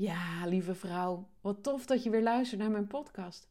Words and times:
Ja, 0.00 0.46
lieve 0.46 0.74
vrouw, 0.74 1.28
wat 1.40 1.62
tof 1.62 1.86
dat 1.86 2.02
je 2.02 2.10
weer 2.10 2.22
luistert 2.22 2.60
naar 2.60 2.70
mijn 2.70 2.86
podcast. 2.86 3.48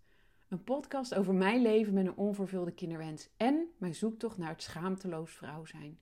Een 0.48 0.64
podcast 0.64 1.16
over 1.16 1.34
mijn 1.34 1.62
leven 1.62 1.94
met 1.94 2.06
een 2.06 2.16
onvervulde 2.16 2.72
kinderwens 2.72 3.30
en 3.38 3.68
mijn 3.78 3.96
zoektocht 3.96 4.38
naar 4.38 4.50
het 4.50 4.62
schaamteloos 4.62 5.32
vrouw 5.32 5.66
zijn. 5.66 6.00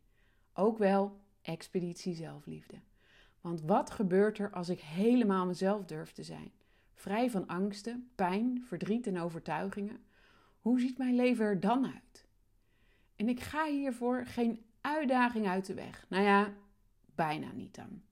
Ook 0.53 0.77
wel 0.77 1.19
expeditie 1.41 2.15
zelfliefde. 2.15 2.79
Want 3.41 3.61
wat 3.61 3.89
gebeurt 3.89 4.37
er 4.37 4.51
als 4.51 4.69
ik 4.69 4.79
helemaal 4.79 5.45
mezelf 5.45 5.85
durf 5.85 6.11
te 6.11 6.23
zijn? 6.23 6.51
Vrij 6.93 7.29
van 7.29 7.47
angsten, 7.47 8.11
pijn, 8.15 8.63
verdriet 8.67 9.07
en 9.07 9.19
overtuigingen. 9.19 10.03
Hoe 10.59 10.79
ziet 10.79 10.97
mijn 10.97 11.15
leven 11.15 11.45
er 11.45 11.59
dan 11.59 11.85
uit? 11.85 12.27
En 13.15 13.29
ik 13.29 13.39
ga 13.39 13.65
hiervoor 13.65 14.25
geen 14.25 14.65
uitdaging 14.81 15.47
uit 15.47 15.65
de 15.65 15.73
weg. 15.73 16.05
Nou 16.09 16.23
ja, 16.23 16.53
bijna 17.15 17.51
niet 17.51 17.75
dan. 17.75 18.06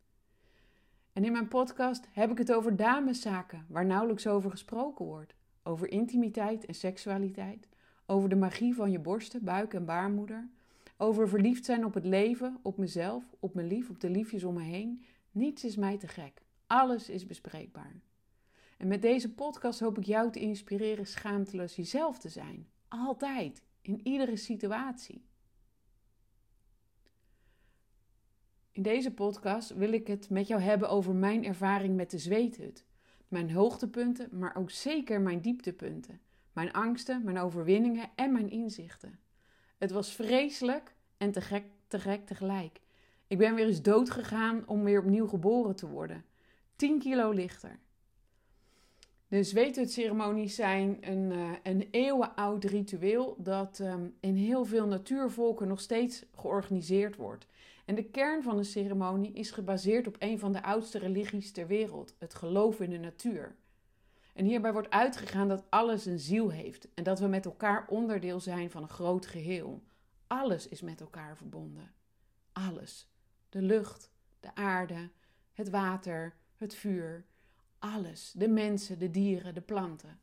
En 1.16 1.24
in 1.24 1.32
mijn 1.32 1.48
podcast 1.48 2.08
heb 2.12 2.32
ik 2.32 2.38
het 2.38 2.54
over 2.54 2.76
dameszaken, 2.76 3.66
waar 3.70 3.86
nauwelijks 3.86 4.28
over 4.28 4.52
gesproken 4.52 5.06
wordt. 5.06 5.36
Over 5.64 5.92
intimiteit 5.92 6.66
en 6.66 6.74
seksualiteit. 6.74 7.68
Over 8.06 8.30
de 8.30 8.36
magie 8.36 8.76
van 8.76 8.92
je 8.92 9.00
borsten, 9.00 9.44
buik 9.44 9.74
en 9.74 9.86
baarmoeder. 9.86 10.50
Over 10.98 11.30
verliefd 11.30 11.66
zijn 11.66 11.86
op 11.86 11.94
het 11.94 12.06
leven, 12.06 12.58
op 12.62 12.78
mezelf, 12.78 13.24
op 13.40 13.54
mijn 13.54 13.68
lief, 13.68 13.90
op 13.90 14.00
de 14.00 14.10
liefjes 14.10 14.44
om 14.44 14.54
me 14.54 14.64
heen. 14.64 15.06
Niets 15.32 15.64
is 15.64 15.76
mij 15.76 15.98
te 15.98 16.08
gek. 16.08 16.42
Alles 16.68 17.10
is 17.10 17.26
bespreekbaar. 17.26 18.02
En 18.78 18.88
met 18.88 19.02
deze 19.02 19.34
podcast 19.34 19.80
hoop 19.80 19.98
ik 19.98 20.06
jou 20.06 20.32
te 20.32 20.40
inspireren 20.40 21.08
schaamteloos 21.08 21.76
jezelf 21.76 22.20
te 22.20 22.30
zijn. 22.30 22.68
Altijd, 22.88 23.62
in 23.82 24.00
iedere 24.04 24.38
situatie. 24.38 25.26
In 28.76 28.82
deze 28.82 29.14
podcast 29.14 29.74
wil 29.74 29.92
ik 29.92 30.08
het 30.08 30.30
met 30.30 30.48
jou 30.48 30.62
hebben 30.62 30.90
over 30.90 31.16
mijn 31.16 31.46
ervaring 31.46 31.96
met 31.96 32.12
de 32.12 32.18
zweethut. 32.18 32.86
Mijn 33.28 33.52
hoogtepunten, 33.52 34.30
maar 34.32 34.56
ook 34.56 34.72
zeker 34.72 35.22
mijn 35.22 35.42
dieptepunten. 35.42 36.22
Mijn 36.54 36.74
angsten, 36.74 37.24
mijn 37.24 37.38
overwinningen 37.38 38.10
en 38.16 38.32
mijn 38.32 38.50
inzichten. 38.50 39.20
Het 39.78 39.92
was 39.92 40.12
vreselijk 40.12 40.96
en 41.18 41.32
te 41.32 41.42
gek, 41.42 41.64
te 41.88 42.00
gek 42.00 42.26
tegelijk. 42.26 42.82
Ik 43.28 43.38
ben 43.38 43.56
weer 43.56 43.66
eens 43.66 43.82
dood 43.82 44.10
gegaan 44.10 44.68
om 44.68 44.84
weer 44.84 45.00
opnieuw 45.00 45.28
geboren 45.28 45.76
te 45.76 45.88
worden. 45.88 46.26
10 46.76 47.00
kilo 47.00 47.32
lichter. 47.32 47.80
De 49.28 49.44
zweethutceremonies 49.44 50.56
zijn 50.56 50.98
een, 51.02 51.32
uh, 51.32 51.52
een 51.64 51.88
eeuwenoud 51.92 52.64
ritueel 52.64 53.36
dat 53.38 53.80
um, 53.80 54.16
in 54.20 54.36
heel 54.36 54.66
veel 54.66 54.88
natuurvolken 54.88 55.68
nog 55.68 55.80
steeds 55.80 56.26
georganiseerd 56.34 57.16
wordt. 57.16 57.48
En 57.86 57.96
de 57.96 58.04
kern 58.04 58.44
van 58.44 58.58
de 58.58 58.64
ceremonie 58.64 59.34
is 59.34 59.52
gebaseerd 59.52 60.08
op 60.08 60.16
een 60.20 60.40
van 60.40 60.52
de 60.52 60.64
oudste 60.64 60.98
religies 60.98 61.52
ter 61.52 61.68
wereld, 61.68 62.16
het 62.20 62.34
geloof 62.36 62.80
in 62.80 62.90
de 62.90 62.98
natuur. 62.98 63.56
En 64.34 64.46
hierbij 64.46 64.74
wordt 64.74 64.90
uitgegaan 64.90 65.48
dat 65.48 65.66
alles 65.70 66.06
een 66.06 66.20
ziel 66.20 66.50
heeft 66.50 66.88
en 66.94 67.04
dat 67.04 67.20
we 67.20 67.28
met 67.28 67.46
elkaar 67.46 67.88
onderdeel 67.88 68.40
zijn 68.40 68.72
van 68.72 68.82
een 68.82 68.90
groot 68.90 69.26
geheel. 69.26 69.84
Alles 70.28 70.68
is 70.68 70.82
met 70.82 71.02
elkaar 71.02 71.38
verbonden. 71.38 71.94
Alles. 72.52 73.10
De 73.50 73.62
lucht, 73.62 74.12
de 74.40 74.56
aarde, 74.56 75.10
het 75.54 75.70
water, 75.70 76.36
het 76.56 76.76
vuur, 76.76 77.26
alles. 77.80 78.32
De 78.32 78.48
mensen, 78.48 79.00
de 79.00 79.12
dieren, 79.12 79.54
de 79.54 79.62
planten. 79.62 80.20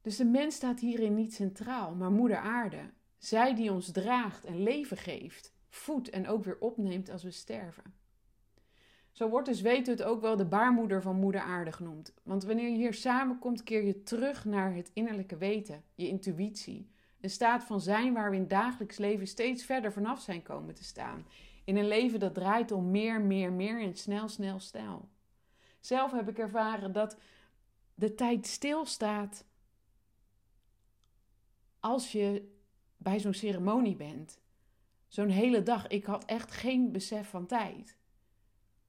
Dus 0.00 0.16
de 0.16 0.24
mens 0.24 0.54
staat 0.54 0.80
hierin 0.80 1.14
niet 1.14 1.34
centraal, 1.34 1.94
maar 1.94 2.10
Moeder 2.10 2.38
Aarde. 2.38 2.90
Zij 3.18 3.54
die 3.54 3.72
ons 3.72 3.90
draagt 3.90 4.44
en 4.44 4.62
leven 4.62 4.96
geeft 4.96 5.53
voedt 5.74 6.10
en 6.10 6.28
ook 6.28 6.44
weer 6.44 6.58
opneemt 6.60 7.10
als 7.10 7.22
we 7.22 7.30
sterven. 7.30 7.94
Zo 9.12 9.28
wordt 9.28 9.48
dus 9.48 9.60
weet 9.60 9.86
het 9.86 10.02
ook 10.02 10.20
wel 10.20 10.36
de 10.36 10.44
baarmoeder 10.44 11.02
van 11.02 11.16
moeder 11.16 11.40
aarde 11.40 11.72
genoemd. 11.72 12.12
Want 12.22 12.44
wanneer 12.44 12.68
je 12.68 12.76
hier 12.76 12.94
samenkomt, 12.94 13.62
keer 13.62 13.84
je 13.84 14.02
terug 14.02 14.44
naar 14.44 14.74
het 14.74 14.90
innerlijke 14.92 15.36
weten, 15.36 15.84
je 15.94 16.08
intuïtie. 16.08 16.90
Een 17.20 17.30
staat 17.30 17.64
van 17.64 17.80
zijn 17.80 18.12
waar 18.12 18.30
we 18.30 18.36
in 18.36 18.48
dagelijks 18.48 18.98
leven 18.98 19.26
steeds 19.26 19.64
verder 19.64 19.92
vanaf 19.92 20.20
zijn 20.20 20.42
komen 20.42 20.74
te 20.74 20.84
staan. 20.84 21.26
In 21.64 21.76
een 21.76 21.88
leven 21.88 22.20
dat 22.20 22.34
draait 22.34 22.72
om 22.72 22.90
meer, 22.90 23.20
meer, 23.20 23.52
meer 23.52 23.80
en 23.80 23.94
snel, 23.94 24.28
snel, 24.28 24.60
snel. 24.60 25.08
Zelf 25.80 26.12
heb 26.12 26.28
ik 26.28 26.38
ervaren 26.38 26.92
dat 26.92 27.16
de 27.94 28.14
tijd 28.14 28.46
stilstaat 28.46 29.44
als 31.80 32.12
je 32.12 32.52
bij 32.96 33.20
zo'n 33.20 33.34
ceremonie 33.34 33.96
bent 33.96 34.42
zo'n 35.14 35.28
hele 35.28 35.62
dag. 35.62 35.86
Ik 35.86 36.04
had 36.04 36.24
echt 36.24 36.50
geen 36.50 36.92
besef 36.92 37.28
van 37.28 37.46
tijd. 37.46 37.96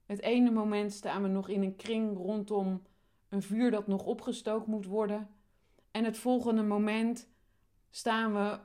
Het 0.06 0.20
ene 0.20 0.50
moment 0.50 0.92
staan 0.92 1.22
we 1.22 1.28
nog 1.28 1.48
in 1.48 1.62
een 1.62 1.76
kring 1.76 2.16
rondom 2.16 2.82
een 3.28 3.42
vuur 3.42 3.70
dat 3.70 3.86
nog 3.86 4.04
opgestookt 4.04 4.66
moet 4.66 4.86
worden. 4.86 5.28
En 5.90 6.04
het 6.04 6.18
volgende 6.18 6.62
moment 6.62 7.28
staan 7.90 8.34
we 8.34 8.58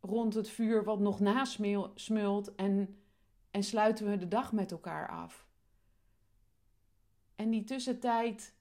rond 0.00 0.34
het 0.34 0.48
vuur 0.48 0.84
wat 0.84 0.98
nog 0.98 1.20
nasmult 1.20 2.54
en, 2.54 3.02
en 3.50 3.62
sluiten 3.62 4.10
we 4.10 4.16
de 4.16 4.28
dag 4.28 4.52
met 4.52 4.70
elkaar 4.70 5.08
af. 5.08 5.46
En 7.36 7.50
die 7.50 7.64
tussentijd 7.64 8.54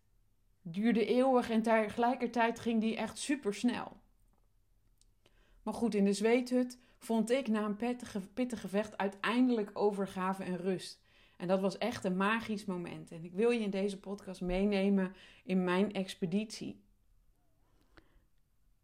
duurde 0.62 1.06
eeuwig 1.06 1.50
en 1.50 1.62
tegelijkertijd 1.62 2.59
ging 2.59 2.81
die 2.81 2.98
echt 2.98 3.18
super 3.18 3.54
snel. 3.54 3.98
Maar 5.64 5.74
goed, 5.74 5.96
in 5.96 6.06
de 6.06 6.14
zweethut 6.14 6.80
vond 6.97 7.31
ik 7.31 7.47
na 7.47 7.63
een 7.63 7.75
pittige, 7.75 8.19
pittige 8.34 8.62
gevecht 8.62 8.97
uiteindelijk 8.97 9.69
overgave 9.74 10.44
en 10.44 10.58
rust. 10.58 11.02
En 11.38 11.47
dat 11.47 11.59
was 11.59 11.78
echt 11.78 12.03
een 12.03 12.18
magisch 12.18 12.66
moment. 12.66 13.12
En 13.12 13.24
ik 13.24 13.34
wil 13.34 13.50
je 13.50 13.59
in 13.59 13.69
deze 13.69 14.00
podcast 14.00 14.41
meenemen 14.41 15.16
in 15.44 15.63
mijn 15.63 15.94
expeditie. 15.94 16.81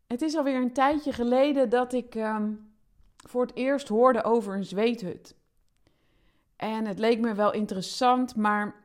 Het 0.08 0.22
is 0.22 0.36
alweer 0.36 0.62
een 0.62 0.74
tijdje 0.74 1.14
geleden 1.14 1.70
dat 1.70 1.94
ik 1.94 2.16
um, 2.16 2.74
voor 3.16 3.42
het 3.42 3.56
eerst 3.56 3.88
hoorde 3.88 4.24
over 4.24 4.56
een 4.56 4.66
zweethut. 4.66 5.36
En 6.56 6.86
het 6.86 7.00
leek 7.00 7.20
me 7.20 7.34
wel 7.34 7.54
interessant, 7.54 8.36
maar 8.36 8.76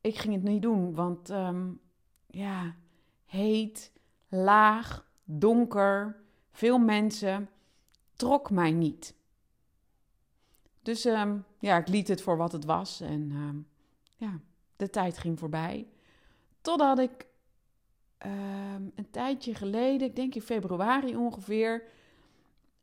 ik 0.00 0.16
ging 0.16 0.34
het 0.34 0.42
niet 0.42 0.62
doen. 0.62 0.94
Want 0.94 1.30
um, 1.30 1.80
ja, 2.26 2.74
heet, 3.26 3.92
laag, 4.28 5.06
donker, 5.24 6.23
veel 6.54 6.78
mensen, 6.78 7.48
trok 8.16 8.50
mij 8.50 8.72
niet. 8.72 9.14
Dus 10.82 11.04
ehm, 11.04 11.38
ja, 11.58 11.76
ik 11.76 11.88
liet 11.88 12.08
het 12.08 12.22
voor 12.22 12.36
wat 12.36 12.52
het 12.52 12.64
was 12.64 13.00
en 13.00 13.30
ehm, 13.30 13.58
ja, 14.16 14.40
de 14.76 14.90
tijd 14.90 15.18
ging 15.18 15.38
voorbij. 15.38 15.88
Totdat 16.60 16.98
ik 16.98 17.26
ehm, 18.18 18.82
een 18.94 19.10
tijdje 19.10 19.54
geleden, 19.54 20.08
ik 20.08 20.16
denk 20.16 20.34
in 20.34 20.42
februari 20.42 21.16
ongeveer, 21.16 21.82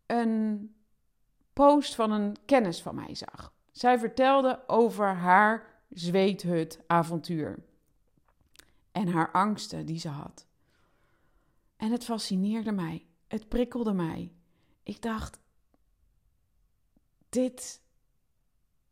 een 0.05 0.73
post 1.53 1.95
van 1.95 2.11
een 2.11 2.35
kennis 2.45 2.81
van 2.81 2.95
mij 2.95 3.15
zag. 3.15 3.53
Zij 3.71 3.99
vertelde 3.99 4.63
over 4.67 5.07
haar 5.07 5.83
zweethut 5.89 6.79
avontuur 6.87 7.63
en 8.91 9.07
haar 9.07 9.31
angsten 9.31 9.85
die 9.85 9.99
ze 9.99 10.09
had. 10.09 10.45
En 11.77 11.91
het 11.91 12.03
fascineerde 12.03 12.71
mij. 12.71 13.05
Het 13.31 13.49
prikkelde 13.49 13.93
mij. 13.93 14.31
Ik 14.83 15.01
dacht, 15.01 15.39
dit 17.29 17.81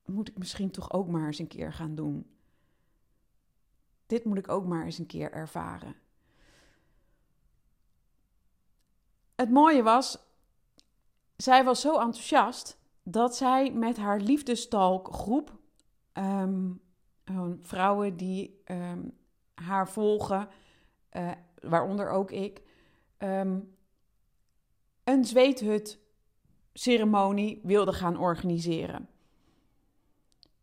moet 0.05 0.29
ik 0.29 0.37
misschien 0.37 0.71
toch 0.71 0.91
ook 0.91 1.07
maar 1.07 1.25
eens 1.25 1.39
een 1.39 1.47
keer 1.47 1.73
gaan 1.73 1.95
doen. 1.95 2.37
Dit 4.05 4.25
moet 4.25 4.37
ik 4.37 4.49
ook 4.49 4.65
maar 4.65 4.85
eens 4.85 4.97
een 4.97 5.05
keer 5.05 5.31
ervaren. 5.31 5.95
Het 9.35 9.49
mooie 9.49 9.83
was, 9.83 10.19
zij 11.35 11.63
was 11.63 11.81
zo 11.81 11.99
enthousiast 11.99 12.79
dat 13.03 13.35
zij 13.35 13.71
met 13.71 13.97
haar 13.97 14.19
liefdestalkgroep, 14.19 15.59
um, 16.13 16.81
vrouwen 17.61 18.17
die 18.17 18.61
ehm, 18.63 19.09
haar 19.53 19.89
volgen, 19.89 20.49
uh, 21.11 21.31
waaronder 21.61 22.09
ook 22.09 22.31
ik, 22.31 22.61
um, 23.17 23.77
een 25.13 25.25
zweethut 25.25 25.99
ceremonie 26.73 27.59
wilde 27.63 27.93
gaan 27.93 28.17
organiseren. 28.17 29.09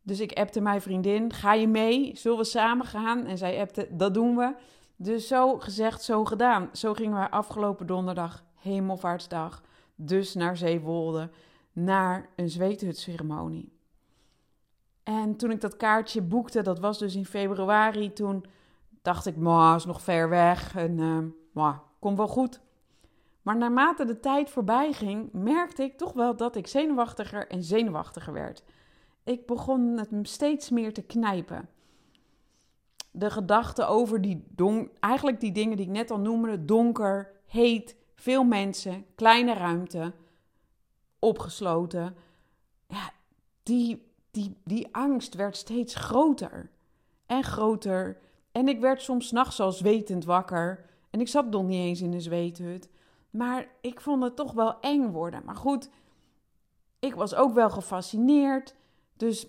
Dus 0.02 0.20
ik 0.20 0.32
appte 0.32 0.60
mijn 0.60 0.80
vriendin, 0.80 1.32
ga 1.32 1.54
je 1.54 1.68
mee? 1.68 2.16
Zullen 2.16 2.38
we 2.38 2.44
samen 2.44 2.86
gaan? 2.86 3.26
En 3.26 3.38
zij 3.38 3.60
appte, 3.60 3.88
dat 3.90 4.14
doen 4.14 4.36
we. 4.36 4.54
Dus 4.96 5.26
zo 5.26 5.58
gezegd, 5.58 6.02
zo 6.02 6.24
gedaan. 6.24 6.68
Zo 6.72 6.94
gingen 6.94 7.20
we 7.20 7.30
afgelopen 7.30 7.86
donderdag, 7.86 8.44
hemelvaartsdag, 8.54 9.62
dus 9.94 10.34
naar 10.34 10.56
Zeewolde, 10.56 11.30
naar 11.72 12.28
een 12.36 12.48
zweethutceremonie. 12.48 13.72
En 15.02 15.36
toen 15.36 15.50
ik 15.50 15.60
dat 15.60 15.76
kaartje 15.76 16.22
boekte, 16.22 16.62
dat 16.62 16.78
was 16.78 16.98
dus 16.98 17.14
in 17.14 17.26
februari, 17.26 18.12
toen 18.12 18.44
dacht 19.02 19.26
ik, 19.26 19.36
ma, 19.36 19.74
is 19.74 19.84
nog 19.84 20.02
ver 20.02 20.28
weg 20.28 20.76
en 20.76 20.98
uh, 20.98 21.18
ma, 21.52 21.82
komt 21.98 22.16
wel 22.16 22.28
goed. 22.28 22.60
Maar 23.46 23.56
naarmate 23.56 24.04
de 24.04 24.20
tijd 24.20 24.50
voorbij 24.50 24.92
ging, 24.92 25.32
merkte 25.32 25.82
ik 25.82 25.96
toch 25.96 26.12
wel 26.12 26.36
dat 26.36 26.56
ik 26.56 26.66
zenuwachtiger 26.66 27.48
en 27.48 27.62
zenuwachtiger 27.62 28.32
werd. 28.32 28.64
Ik 29.24 29.46
begon 29.46 29.98
het 29.98 30.10
steeds 30.22 30.70
meer 30.70 30.92
te 30.92 31.02
knijpen. 31.02 31.68
de 33.10 33.30
gedachte 33.30 33.84
over 33.84 34.20
die 34.20 34.44
don 34.48 34.90
eigenlijk 35.00 35.40
die 35.40 35.52
dingen 35.52 35.76
die 35.76 35.86
ik 35.86 35.92
net 35.92 36.10
al 36.10 36.18
noemde: 36.18 36.64
donker, 36.64 37.32
heet, 37.46 37.96
veel 38.14 38.44
mensen, 38.44 39.06
kleine 39.14 39.54
ruimte, 39.54 40.12
opgesloten. 41.18 42.16
Ja, 42.86 43.10
die, 43.62 44.12
die, 44.30 44.56
die 44.64 44.88
angst 44.92 45.34
werd 45.34 45.56
steeds 45.56 45.94
groter 45.94 46.70
en 47.26 47.42
groter. 47.42 48.18
En 48.52 48.68
ik 48.68 48.80
werd 48.80 49.02
soms 49.02 49.30
nachts 49.30 49.60
al 49.60 49.72
zwetend 49.72 50.24
wakker. 50.24 50.84
En 51.10 51.20
ik 51.20 51.28
zat 51.28 51.50
nog 51.50 51.64
niet 51.64 51.80
eens 51.80 52.00
in 52.00 52.10
de 52.10 52.20
zweethut. 52.20 52.88
Maar 53.36 53.66
ik 53.80 54.00
vond 54.00 54.22
het 54.22 54.36
toch 54.36 54.52
wel 54.52 54.80
eng 54.80 55.10
worden. 55.10 55.42
Maar 55.44 55.56
goed, 55.56 55.90
ik 56.98 57.14
was 57.14 57.34
ook 57.34 57.54
wel 57.54 57.70
gefascineerd. 57.70 58.74
Dus 59.16 59.46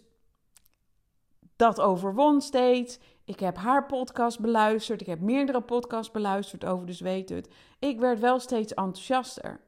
dat 1.56 1.82
overwon 1.82 2.42
steeds. 2.42 3.00
Ik 3.24 3.40
heb 3.40 3.58
haar 3.58 3.86
podcast 3.86 4.40
beluisterd. 4.40 5.02
Ik 5.02 5.08
heb 5.08 5.20
meerdere 5.20 5.62
podcasts 5.62 6.12
beluisterd 6.12 6.66
over 6.66 6.86
de 6.86 6.94
zweethut. 6.94 7.50
Ik 7.80 8.00
werd 8.00 8.20
wel 8.20 8.40
steeds 8.40 8.74
enthousiaster. 8.74 9.60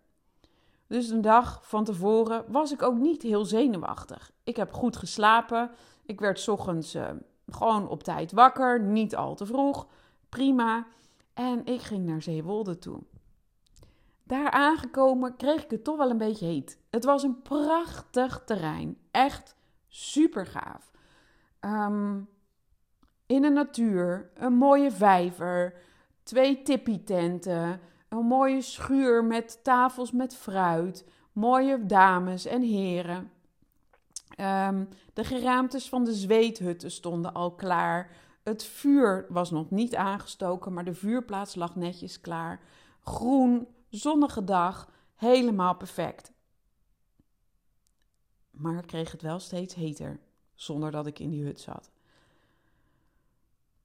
Dus 0.87 1.09
een 1.09 1.21
dag 1.21 1.67
van 1.67 1.83
tevoren 1.83 2.45
was 2.47 2.71
ik 2.71 2.81
ook 2.81 2.97
niet 2.97 3.21
heel 3.21 3.45
zenuwachtig. 3.45 4.31
Ik 4.43 4.55
heb 4.55 4.73
goed 4.73 4.97
geslapen. 4.97 5.71
Ik 6.05 6.19
werd 6.19 6.47
ochtends 6.47 6.95
uh, 6.95 7.09
gewoon 7.47 7.87
op 7.87 8.03
tijd 8.03 8.31
wakker, 8.31 8.81
niet 8.81 9.15
al 9.15 9.35
te 9.35 9.45
vroeg. 9.45 9.87
Prima. 10.29 10.87
En 11.33 11.65
ik 11.65 11.81
ging 11.81 12.05
naar 12.05 12.21
Zeewolde 12.21 12.79
toe. 12.79 12.99
Daar 14.29 14.51
aangekomen 14.51 15.35
kreeg 15.35 15.63
ik 15.63 15.71
het 15.71 15.83
toch 15.83 15.97
wel 15.97 16.09
een 16.09 16.17
beetje 16.17 16.45
heet. 16.45 16.77
Het 16.89 17.05
was 17.05 17.23
een 17.23 17.41
prachtig 17.41 18.41
terrein. 18.45 18.97
Echt 19.11 19.55
super 19.87 20.45
gaaf. 20.45 20.91
Um, 21.61 22.29
in 23.25 23.41
de 23.41 23.49
natuur, 23.49 24.29
een 24.33 24.53
mooie 24.53 24.91
vijver, 24.91 25.73
twee 26.23 26.61
tippietenten, 26.61 27.79
een 28.09 28.25
mooie 28.25 28.61
schuur 28.61 29.23
met 29.23 29.63
tafels 29.63 30.11
met 30.11 30.35
fruit, 30.35 31.05
mooie 31.31 31.85
dames 31.85 32.45
en 32.45 32.61
heren. 32.61 33.31
Um, 34.39 34.87
de 35.13 35.23
geraamtes 35.23 35.89
van 35.89 36.03
de 36.03 36.13
zweethutten 36.13 36.91
stonden 36.91 37.33
al 37.33 37.51
klaar. 37.51 38.11
Het 38.43 38.63
vuur 38.63 39.25
was 39.29 39.51
nog 39.51 39.69
niet 39.69 39.95
aangestoken, 39.95 40.73
maar 40.73 40.85
de 40.85 40.93
vuurplaats 40.93 41.55
lag 41.55 41.75
netjes 41.75 42.21
klaar. 42.21 42.59
Groen, 43.03 43.67
zonnige 43.89 44.43
dag, 44.43 44.89
helemaal 45.15 45.75
perfect. 45.75 46.31
Maar 48.51 48.77
ik 48.77 48.87
kreeg 48.87 49.11
het 49.11 49.21
wel 49.21 49.39
steeds 49.39 49.75
heter, 49.75 50.19
zonder 50.55 50.91
dat 50.91 51.07
ik 51.07 51.19
in 51.19 51.29
die 51.29 51.43
hut 51.43 51.59
zat. 51.59 51.91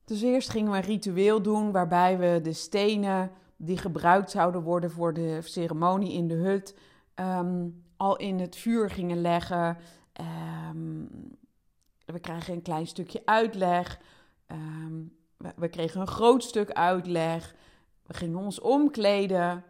Dus 0.04 0.22
eerst 0.22 0.48
gingen 0.48 0.70
we 0.70 0.76
een 0.76 0.82
ritueel 0.82 1.42
doen 1.42 1.72
waarbij 1.72 2.18
we 2.18 2.40
de 2.42 2.52
stenen 2.52 3.30
die 3.56 3.78
gebruikt 3.78 4.30
zouden 4.30 4.62
worden 4.62 4.90
voor 4.90 5.14
de 5.14 5.38
ceremonie 5.42 6.12
in 6.12 6.28
de 6.28 6.34
hut 6.34 6.76
ehm, 7.14 7.68
al 7.96 8.16
in 8.16 8.38
het 8.38 8.56
vuur 8.56 8.90
gingen 8.90 9.20
leggen. 9.20 9.76
Um, 10.70 11.08
we 12.04 12.18
kregen 12.18 12.54
een 12.54 12.62
klein 12.62 12.86
stukje 12.86 13.22
uitleg. 13.24 14.00
Ehm, 14.46 15.02
we, 15.36 15.52
we, 15.56 15.68
kregen 15.68 16.00
een 16.00 16.06
groot 16.06 16.42
stuk 16.42 16.72
uitleg. 16.72 17.54
We 18.02 18.14
gingen 18.14 18.38
ons 18.38 18.60
omkleden. 18.60 19.64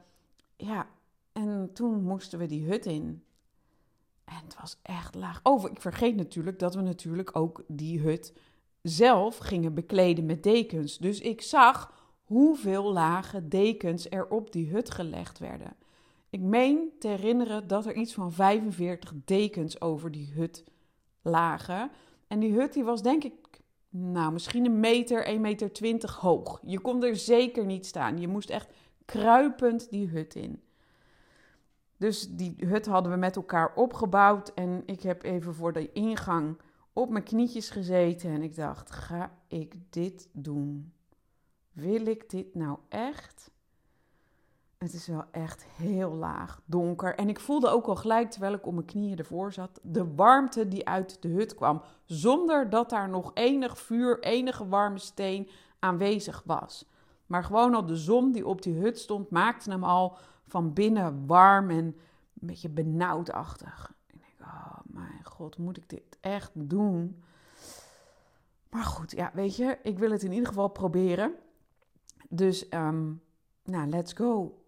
Ja, 0.57 0.87
en 1.33 1.71
toen 1.73 2.03
moesten 2.03 2.39
we 2.39 2.47
die 2.47 2.67
hut 2.67 2.87
in. 2.87 3.23
En 4.25 4.41
het 4.45 4.57
was 4.61 4.79
echt 4.83 5.15
laag. 5.15 5.41
Oh, 5.43 5.71
ik 5.71 5.81
vergeet 5.81 6.17
natuurlijk 6.17 6.59
dat 6.59 6.75
we 6.75 6.81
natuurlijk 6.81 7.37
ook 7.37 7.65
die 7.67 8.01
hut 8.01 8.33
zelf 8.83 9.39
gingen 9.39 9.75
bekleden 9.75 10.27
met 10.27 10.43
dekens. 10.43 10.99
Dus 10.99 11.21
ik 11.21 11.43
zag 11.43 11.93
hoeveel 12.25 12.93
lage 12.93 13.49
dekens 13.49 14.11
er 14.11 14.29
op 14.29 14.53
die 14.53 14.71
hut 14.71 14.91
gelegd 14.91 15.39
werden. 15.39 15.77
Ik 16.31 16.41
meen 16.41 16.91
te 16.99 17.09
herinneren 17.09 17.67
dat 17.67 17.87
er 17.87 17.95
iets 17.95 18.15
van 18.15 18.33
45 18.33 19.13
dekens 19.25 19.81
over 19.81 20.11
die 20.11 20.33
hut 20.35 20.65
lagen. 21.23 21.91
En 22.27 22.39
die 22.39 22.53
hut 22.53 22.73
die 22.73 22.85
was 22.85 23.03
denk 23.03 23.25
ik, 23.25 23.33
nou 23.89 24.33
misschien 24.33 24.65
een 24.65 24.81
meter, 24.81 25.27
1,20 25.35 25.41
meter 25.41 25.73
20 25.73 26.17
hoog. 26.17 26.61
Je 26.65 26.79
kon 26.79 27.05
er 27.05 27.17
zeker 27.17 27.65
niet 27.67 27.87
staan. 27.87 28.21
Je 28.21 28.29
moest 28.29 28.51
echt 28.51 28.75
kruipend 29.05 29.91
die 29.91 30.09
hut 30.09 30.35
in. 30.35 30.63
Dus 31.97 32.29
die 32.29 32.55
hut 32.59 32.87
hadden 32.87 33.13
we 33.13 33.19
met 33.19 33.37
elkaar 33.37 33.75
opgebouwd. 33.75 34.49
En 34.55 34.83
ik 34.87 35.03
heb 35.03 35.23
even 35.23 35.55
voor 35.55 35.73
de 35.73 35.93
ingang 35.93 36.59
op 36.93 37.11
mijn 37.11 37.25
knietjes 37.25 37.71
gezeten. 37.71 38.31
En 38.31 38.43
ik 38.43 38.57
dacht: 38.57 38.91
ga 38.91 39.33
ik 39.49 39.75
dit 39.91 40.29
doen? 40.33 40.93
Wil 41.73 42.07
ik 42.07 42.31
dit 42.31 42.55
nou 42.55 42.79
echt? 42.89 43.53
Het 44.79 44.93
is 44.93 45.07
wel 45.07 45.25
echt 45.31 45.65
heel 45.65 46.15
laag, 46.15 46.61
donker. 46.65 47.15
En 47.15 47.29
ik 47.29 47.41
voelde 47.41 47.69
ook 47.69 47.87
al 47.87 47.97
gelijk, 47.97 48.31
terwijl 48.31 48.55
ik 48.55 48.67
op 48.67 48.73
mijn 48.73 48.87
knieën 48.87 49.19
ervoor 49.19 49.53
zat, 49.53 49.81
de 49.83 50.15
warmte 50.15 50.69
die 50.69 50.89
uit 50.89 51.23
de 51.23 51.29
hut 51.29 51.55
kwam. 51.55 51.83
Zonder 52.05 52.71
dat 52.71 52.91
daar 52.91 53.09
nog 53.09 53.31
enig 53.35 53.79
vuur, 53.79 54.21
enige 54.21 54.69
warme 54.69 54.99
steen 54.99 55.49
aanwezig 55.79 56.43
was. 56.45 56.89
Maar 57.27 57.45
gewoon 57.45 57.75
al 57.75 57.87
de 57.87 57.97
zon 57.97 58.33
die 58.33 58.47
op 58.47 58.63
die 58.63 58.75
hut 58.75 58.99
stond, 58.99 59.31
maakte 59.31 59.71
hem 59.71 59.85
al 59.85 60.17
van 60.47 60.73
binnen 60.73 61.27
warm 61.27 61.71
en 61.71 61.85
een 61.85 61.97
beetje 62.41 62.69
benauwdachtig. 62.69 63.95
En 64.07 64.17
ik 64.17 64.39
dacht, 64.39 64.51
oh 64.53 64.79
mijn 64.85 65.25
god, 65.25 65.59
moet 65.59 65.77
ik 65.77 65.89
dit 65.89 66.19
echt 66.21 66.51
doen? 66.55 67.23
Maar 68.71 68.85
goed, 68.85 69.11
ja, 69.11 69.31
weet 69.35 69.57
je, 69.57 69.79
ik 69.83 69.99
wil 69.99 70.11
het 70.11 70.23
in 70.23 70.33
ieder 70.33 70.49
geval 70.49 70.69
proberen. 70.69 71.35
Dus, 72.29 72.67
um, 72.71 73.23
nou, 73.65 73.89
let's 73.89 74.13
go. 74.13 74.59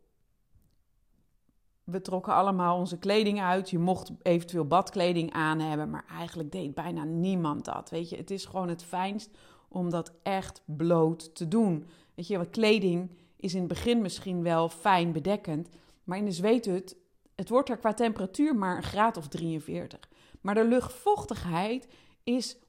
We 1.84 2.00
trokken 2.00 2.34
allemaal 2.34 2.78
onze 2.78 2.98
kleding 2.98 3.40
uit. 3.40 3.70
Je 3.70 3.78
mocht 3.78 4.12
eventueel 4.22 4.66
badkleding 4.66 5.32
aan 5.32 5.58
hebben, 5.60 5.90
maar 5.90 6.04
eigenlijk 6.08 6.52
deed 6.52 6.74
bijna 6.74 7.04
niemand 7.04 7.64
dat. 7.64 7.90
Weet 7.90 8.08
je, 8.08 8.16
het 8.16 8.30
is 8.30 8.44
gewoon 8.44 8.68
het 8.68 8.84
fijnst 8.84 9.30
om 9.68 9.90
dat 9.90 10.12
echt 10.22 10.62
bloot 10.64 11.34
te 11.34 11.48
doen. 11.48 11.86
Weet 12.16 12.26
je, 12.26 12.38
wat 12.38 12.50
kleding 12.50 13.10
is 13.36 13.54
in 13.54 13.58
het 13.58 13.68
begin 13.68 14.00
misschien 14.00 14.42
wel 14.42 14.68
fijn 14.68 15.12
bedekkend, 15.12 15.68
maar 16.04 16.18
in 16.18 16.24
de 16.24 16.32
zweethut, 16.32 16.96
het 17.34 17.48
wordt 17.48 17.68
er 17.68 17.76
qua 17.76 17.94
temperatuur 17.94 18.56
maar 18.56 18.76
een 18.76 18.82
graad 18.82 19.16
of 19.16 19.28
43. 19.28 20.08
Maar 20.40 20.54
de 20.54 20.64
luchtvochtigheid 20.64 21.88
is 22.24 22.56
100%. 22.56 22.60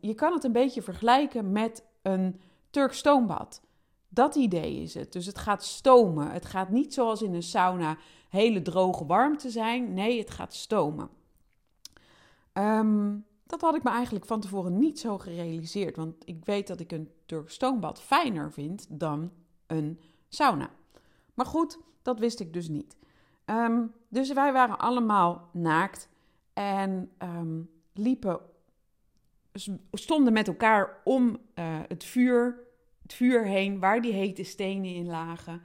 Je 0.00 0.14
kan 0.14 0.32
het 0.32 0.44
een 0.44 0.52
beetje 0.52 0.82
vergelijken 0.82 1.52
met 1.52 1.84
een 2.02 2.40
Turk 2.70 2.92
stoombad. 2.92 3.62
Dat 4.08 4.34
idee 4.34 4.82
is 4.82 4.94
het. 4.94 5.12
Dus 5.12 5.26
het 5.26 5.38
gaat 5.38 5.64
stomen. 5.64 6.30
Het 6.30 6.44
gaat 6.44 6.70
niet 6.70 6.94
zoals 6.94 7.22
in 7.22 7.34
een 7.34 7.42
sauna 7.42 7.96
hele 8.28 8.62
droge 8.62 9.06
warmte 9.06 9.50
zijn. 9.50 9.94
Nee, 9.94 10.18
het 10.18 10.30
gaat 10.30 10.54
stomen. 10.54 11.08
Um, 12.52 13.24
dat 13.50 13.60
had 13.60 13.74
ik 13.74 13.82
me 13.82 13.90
eigenlijk 13.90 14.24
van 14.24 14.40
tevoren 14.40 14.78
niet 14.78 14.98
zo 14.98 15.18
gerealiseerd. 15.18 15.96
Want 15.96 16.14
ik 16.24 16.44
weet 16.44 16.66
dat 16.66 16.80
ik 16.80 16.92
een 16.92 17.10
Turks 17.26 17.54
stoombad 17.54 18.00
fijner 18.00 18.52
vind 18.52 18.86
dan 18.88 19.32
een 19.66 20.00
sauna. 20.28 20.70
Maar 21.34 21.46
goed, 21.46 21.78
dat 22.02 22.18
wist 22.18 22.40
ik 22.40 22.52
dus 22.52 22.68
niet. 22.68 22.96
Ehm, 23.44 23.86
dus 24.08 24.32
wij 24.32 24.52
waren 24.52 24.78
allemaal 24.78 25.48
naakt 25.52 26.08
en 26.52 27.10
um, 27.18 27.70
liepen, 27.92 28.40
stonden 29.92 30.32
met 30.32 30.48
elkaar 30.48 31.00
om 31.04 31.38
uh, 31.54 31.78
het 31.88 32.04
vuur 32.04 32.68
het 33.10 33.18
vuur 33.18 33.44
heen, 33.44 33.80
waar 33.80 34.02
die 34.02 34.12
hete 34.12 34.42
stenen 34.42 34.94
in 34.94 35.06
lagen. 35.06 35.62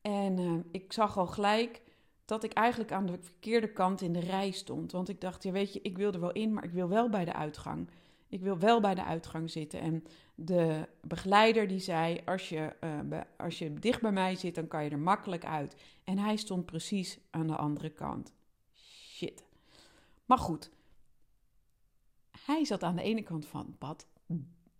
En 0.00 0.38
uh, 0.38 0.52
ik 0.70 0.92
zag 0.92 1.18
al 1.18 1.26
gelijk 1.26 1.82
dat 2.26 2.44
ik 2.44 2.52
eigenlijk 2.52 2.92
aan 2.92 3.06
de 3.06 3.18
verkeerde 3.20 3.72
kant 3.72 4.00
in 4.00 4.12
de 4.12 4.20
rij 4.20 4.50
stond. 4.50 4.92
Want 4.92 5.08
ik 5.08 5.20
dacht, 5.20 5.42
ja 5.42 5.50
weet 5.52 5.72
je, 5.72 5.80
ik 5.82 5.96
wil 5.96 6.12
er 6.12 6.20
wel 6.20 6.32
in, 6.32 6.52
maar 6.52 6.64
ik 6.64 6.70
wil 6.70 6.88
wel 6.88 7.08
bij 7.08 7.24
de 7.24 7.32
uitgang. 7.32 7.88
Ik 8.28 8.40
wil 8.40 8.58
wel 8.58 8.80
bij 8.80 8.94
de 8.94 9.04
uitgang 9.04 9.50
zitten. 9.50 9.80
En 9.80 10.04
de 10.34 10.88
begeleider 11.00 11.68
die 11.68 11.78
zei, 11.78 12.20
als 12.24 12.48
je, 12.48 12.76
uh, 12.84 13.20
als 13.36 13.58
je 13.58 13.74
dicht 13.74 14.00
bij 14.00 14.12
mij 14.12 14.34
zit, 14.34 14.54
dan 14.54 14.68
kan 14.68 14.84
je 14.84 14.90
er 14.90 14.98
makkelijk 14.98 15.44
uit. 15.44 15.76
En 16.04 16.18
hij 16.18 16.36
stond 16.36 16.66
precies 16.66 17.18
aan 17.30 17.46
de 17.46 17.56
andere 17.56 17.90
kant. 17.90 18.32
Shit. 18.74 19.44
Maar 20.24 20.38
goed, 20.38 20.70
hij 22.44 22.64
zat 22.64 22.82
aan 22.82 22.96
de 22.96 23.02
ene 23.02 23.22
kant 23.22 23.46
van 23.46 23.66
het 23.66 23.78
pad 23.78 24.06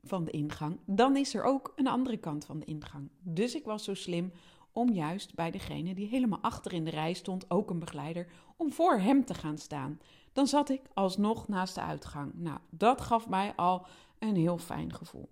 van 0.03 0.25
de 0.25 0.31
ingang, 0.31 0.79
dan 0.85 1.17
is 1.17 1.35
er 1.35 1.43
ook 1.43 1.73
een 1.77 1.87
andere 1.87 2.17
kant 2.17 2.45
van 2.45 2.59
de 2.59 2.67
ingang. 2.67 3.09
Dus 3.19 3.55
ik 3.55 3.65
was 3.65 3.85
zo 3.85 3.95
slim 3.95 4.33
om 4.77 4.93
juist 4.93 5.35
bij 5.35 5.51
degene 5.51 5.95
die 5.95 6.09
helemaal 6.09 6.39
achter 6.43 6.73
in 6.73 6.85
de 6.85 6.91
rij 6.91 7.13
stond, 7.13 7.51
ook 7.51 7.71
een 7.71 7.79
begeleider, 7.79 8.27
om 8.57 8.73
voor 8.73 8.99
hem 8.99 9.25
te 9.25 9.35
gaan 9.35 9.59
staan. 9.59 10.01
Dan 10.33 10.47
zat 10.47 10.69
ik 10.69 10.83
alsnog 10.95 11.49
naast 11.49 11.75
de 11.75 11.81
uitgang. 11.81 12.33
Nou, 12.35 12.59
dat 12.71 13.01
gaf 13.01 13.29
mij 13.29 13.53
al 13.55 13.87
een 14.19 14.37
heel 14.37 14.59
fijn 14.59 14.95
gevoel. 14.95 15.29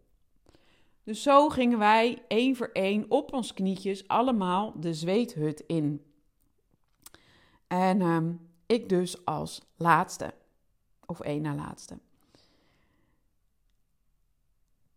Dus 1.03 1.23
zo 1.23 1.49
gingen 1.49 1.79
wij 1.79 2.23
één 2.29 2.57
voor 2.57 2.71
één 2.73 3.05
op 3.09 3.33
ons 3.33 3.55
knietjes 3.55 4.09
allemaal 4.09 4.73
de 4.81 4.95
zweethut 4.95 5.65
in. 5.67 6.05
En 7.67 8.01
uh, 8.01 8.19
ik 8.67 8.89
dus 8.89 9.25
als 9.25 9.63
laatste, 9.77 10.35
of 11.07 11.21
één 11.21 11.43
na 11.43 11.55
laatste. 11.55 11.99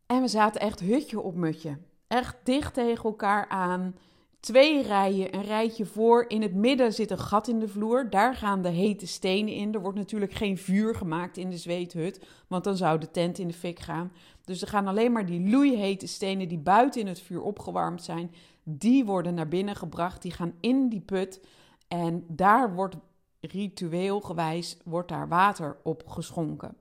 En 0.06 0.22
we 0.22 0.27
zaten 0.27 0.62
echt 0.62 0.80
hutje 0.80 1.20
op 1.20 1.36
mutje. 1.36 1.77
Echt 2.08 2.38
dicht 2.44 2.74
tegen 2.74 3.04
elkaar 3.04 3.48
aan. 3.48 3.96
Twee 4.39 4.82
rijen, 4.82 5.36
een 5.36 5.44
rijtje 5.44 5.86
voor. 5.86 6.25
In 6.27 6.41
het 6.41 6.53
midden 6.53 6.94
zit 6.94 7.12
een 7.12 7.20
gat 7.20 7.48
in 7.48 7.60
de 7.60 7.67
vloer. 7.67 8.10
Daar 8.10 8.36
gaan 8.36 8.62
de 8.62 8.70
hete 8.70 9.08
stenen 9.08 9.53
in. 9.53 9.74
Er 9.74 9.82
wordt 9.82 9.98
natuurlijk 9.98 10.34
geen 10.34 10.58
vuur 10.58 10.96
gemaakt 10.96 11.38
in 11.38 11.50
de 11.50 11.58
zweethut, 11.58 12.25
want 12.48 12.63
dan 12.63 12.77
zou 12.77 13.00
de 13.00 13.12
tent 13.12 13.39
in 13.39 13.48
de 13.48 13.53
fik 13.53 13.79
gaan. 13.79 14.12
Dus 14.46 14.62
er 14.62 14.67
gaan 14.67 14.88
alleen 14.88 15.12
maar 15.12 15.25
die 15.25 15.50
loeihete 15.50 16.08
stenen 16.08 16.48
die 16.48 16.58
buiten 16.58 17.01
in 17.01 17.08
het 17.08 17.22
vuur 17.22 17.41
opgewarmd 17.41 18.03
zijn. 18.03 18.32
Die 18.63 19.06
worden 19.06 19.34
naar 19.34 19.48
binnen 19.48 19.75
gebracht. 19.75 20.22
Die 20.22 20.32
gaan 20.32 20.53
in 20.60 20.89
die 20.89 21.01
put. 21.01 21.39
En 21.88 22.25
daar 22.27 22.74
wordt 22.74 22.96
ritueelgewijs 23.39 24.77
wordt 24.84 25.10
daar 25.10 25.27
water 25.27 25.77
op 25.84 26.08
geschonken. 26.08 26.77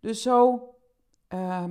Dus 0.00 0.22
zo 0.22 0.68
uh, 1.34 1.64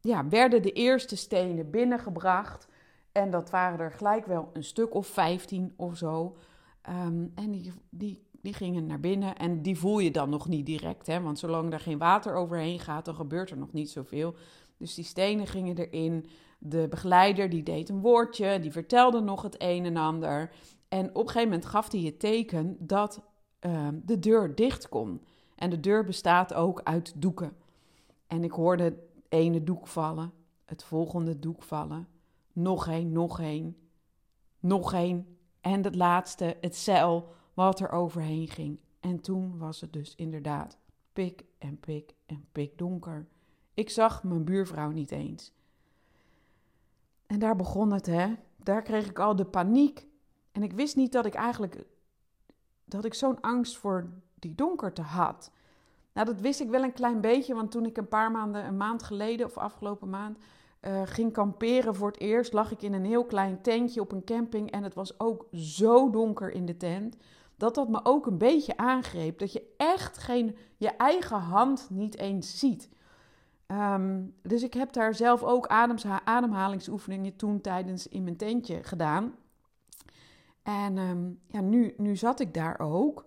ja, 0.00 0.28
werden 0.28 0.62
de 0.62 0.72
eerste 0.72 1.16
stenen 1.16 1.70
binnengebracht. 1.70 2.68
En 3.12 3.30
dat 3.30 3.50
waren 3.50 3.78
er 3.78 3.92
gelijk 3.92 4.26
wel 4.26 4.50
een 4.52 4.64
stuk 4.64 4.94
of 4.94 5.06
15 5.06 5.72
of 5.76 5.96
zo. 5.96 6.36
Ehm, 6.82 7.26
en 7.34 7.50
die, 7.50 7.72
die, 7.90 8.22
die 8.40 8.52
gingen 8.52 8.86
naar 8.86 9.00
binnen. 9.00 9.36
En 9.36 9.62
die 9.62 9.78
voel 9.78 9.98
je 9.98 10.10
dan 10.10 10.30
nog 10.30 10.48
niet 10.48 10.66
direct. 10.66 11.06
Hè? 11.06 11.20
Want 11.20 11.38
zolang 11.38 11.72
er 11.72 11.80
geen 11.80 11.98
water 11.98 12.34
overheen 12.34 12.80
gaat, 12.80 13.04
dan 13.04 13.14
gebeurt 13.14 13.50
er 13.50 13.58
nog 13.58 13.72
niet 13.72 13.90
zoveel. 13.90 14.34
Dus 14.76 14.94
die 14.94 15.04
stenen 15.04 15.46
gingen 15.46 15.76
erin. 15.76 16.26
De 16.58 16.86
begeleider 16.90 17.50
die 17.50 17.62
deed 17.62 17.88
een 17.88 18.00
woordje, 18.00 18.60
die 18.60 18.72
vertelde 18.72 19.20
nog 19.20 19.42
het 19.42 19.54
een 19.58 19.84
en 19.84 19.96
ander. 19.96 20.50
En 20.88 21.08
op 21.08 21.16
een 21.16 21.26
gegeven 21.26 21.48
moment 21.48 21.64
gaf 21.66 21.92
hij 21.92 22.00
het 22.00 22.20
teken 22.20 22.76
dat 22.78 23.22
ehm, 23.58 23.94
de 24.04 24.18
deur 24.18 24.54
dicht 24.54 24.88
kon. 24.88 25.22
En 25.54 25.70
de 25.70 25.80
deur 25.80 26.04
bestaat 26.04 26.54
ook 26.54 26.80
uit 26.84 27.12
doeken. 27.16 27.56
En 28.26 28.44
ik 28.44 28.52
hoorde 28.52 28.82
het 28.82 28.98
ene 29.28 29.64
doek 29.64 29.86
vallen, 29.86 30.32
het 30.64 30.84
volgende 30.84 31.38
doek 31.38 31.62
vallen 31.62 32.08
nog 32.52 32.88
één, 32.88 33.12
nog 33.12 33.40
één, 33.40 33.76
nog 34.60 34.92
één. 34.92 35.38
En 35.60 35.84
het 35.84 35.94
laatste, 35.94 36.56
het 36.60 36.76
zeil 36.76 37.34
wat 37.54 37.80
er 37.80 37.90
overheen 37.90 38.48
ging. 38.48 38.78
En 39.00 39.20
toen 39.20 39.58
was 39.58 39.80
het 39.80 39.92
dus 39.92 40.14
inderdaad 40.14 40.78
pik 41.12 41.44
en 41.58 41.78
pik 41.78 42.14
en 42.26 42.46
pik 42.52 42.78
donker. 42.78 43.26
Ik 43.74 43.90
zag 43.90 44.22
mijn 44.24 44.44
buurvrouw 44.44 44.90
niet 44.90 45.10
eens. 45.10 45.52
En 47.26 47.38
daar 47.38 47.56
begon 47.56 47.92
het, 47.92 48.06
hè. 48.06 48.34
Daar 48.56 48.82
kreeg 48.82 49.08
ik 49.08 49.18
al 49.18 49.36
de 49.36 49.44
paniek. 49.44 50.06
En 50.52 50.62
ik 50.62 50.72
wist 50.72 50.96
niet 50.96 51.12
dat 51.12 51.26
ik 51.26 51.34
eigenlijk 51.34 51.86
dat 52.84 53.04
ik 53.04 53.14
zo'n 53.14 53.40
angst 53.40 53.76
voor 53.76 54.10
die 54.34 54.54
donkerte 54.54 55.02
had. 55.02 55.50
Nou, 56.12 56.26
dat 56.26 56.40
wist 56.40 56.60
ik 56.60 56.68
wel 56.68 56.82
een 56.82 56.92
klein 56.92 57.20
beetje, 57.20 57.54
want 57.54 57.70
toen 57.70 57.86
ik 57.86 57.96
een 57.96 58.08
paar 58.08 58.30
maanden, 58.30 58.64
een 58.64 58.76
maand 58.76 59.02
geleden 59.02 59.46
of 59.46 59.58
afgelopen 59.58 60.10
maand, 60.10 60.38
uh, 60.80 61.02
ging 61.04 61.32
kamperen 61.32 61.94
voor 61.94 62.10
het 62.10 62.20
eerst, 62.20 62.52
lag 62.52 62.70
ik 62.70 62.82
in 62.82 62.92
een 62.92 63.04
heel 63.04 63.24
klein 63.24 63.62
tentje 63.62 64.00
op 64.00 64.12
een 64.12 64.24
camping 64.24 64.70
en 64.70 64.82
het 64.82 64.94
was 64.94 65.20
ook 65.20 65.46
zo 65.52 66.10
donker 66.10 66.52
in 66.52 66.66
de 66.66 66.76
tent 66.76 67.16
dat 67.60 67.74
dat 67.74 67.88
me 67.88 68.00
ook 68.02 68.26
een 68.26 68.38
beetje 68.38 68.76
aangreep. 68.76 69.38
Dat 69.38 69.52
je 69.52 69.74
echt 69.76 70.18
geen, 70.18 70.56
je 70.76 70.88
eigen 70.88 71.38
hand 71.38 71.86
niet 71.90 72.16
eens 72.16 72.58
ziet. 72.58 72.88
Ehm, 73.66 74.22
dus 74.42 74.62
ik 74.62 74.74
heb 74.74 74.92
daar 74.92 75.14
zelf 75.14 75.42
ook 75.42 75.66
ademhalingsoefeningen 76.24 77.36
toen 77.36 77.60
tijdens 77.60 78.08
in 78.08 78.22
mijn 78.22 78.36
tentje 78.36 78.82
gedaan. 78.82 79.34
En 80.62 80.98
um, 80.98 81.40
ja, 81.46 81.60
nu, 81.60 81.94
nu 81.96 82.16
zat 82.16 82.40
ik 82.40 82.54
daar 82.54 82.78
ook. 82.78 83.24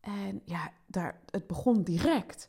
En 0.00 0.42
ja, 0.44 0.72
daar, 0.86 1.20
het 1.30 1.46
begon 1.46 1.82
direct 1.82 2.48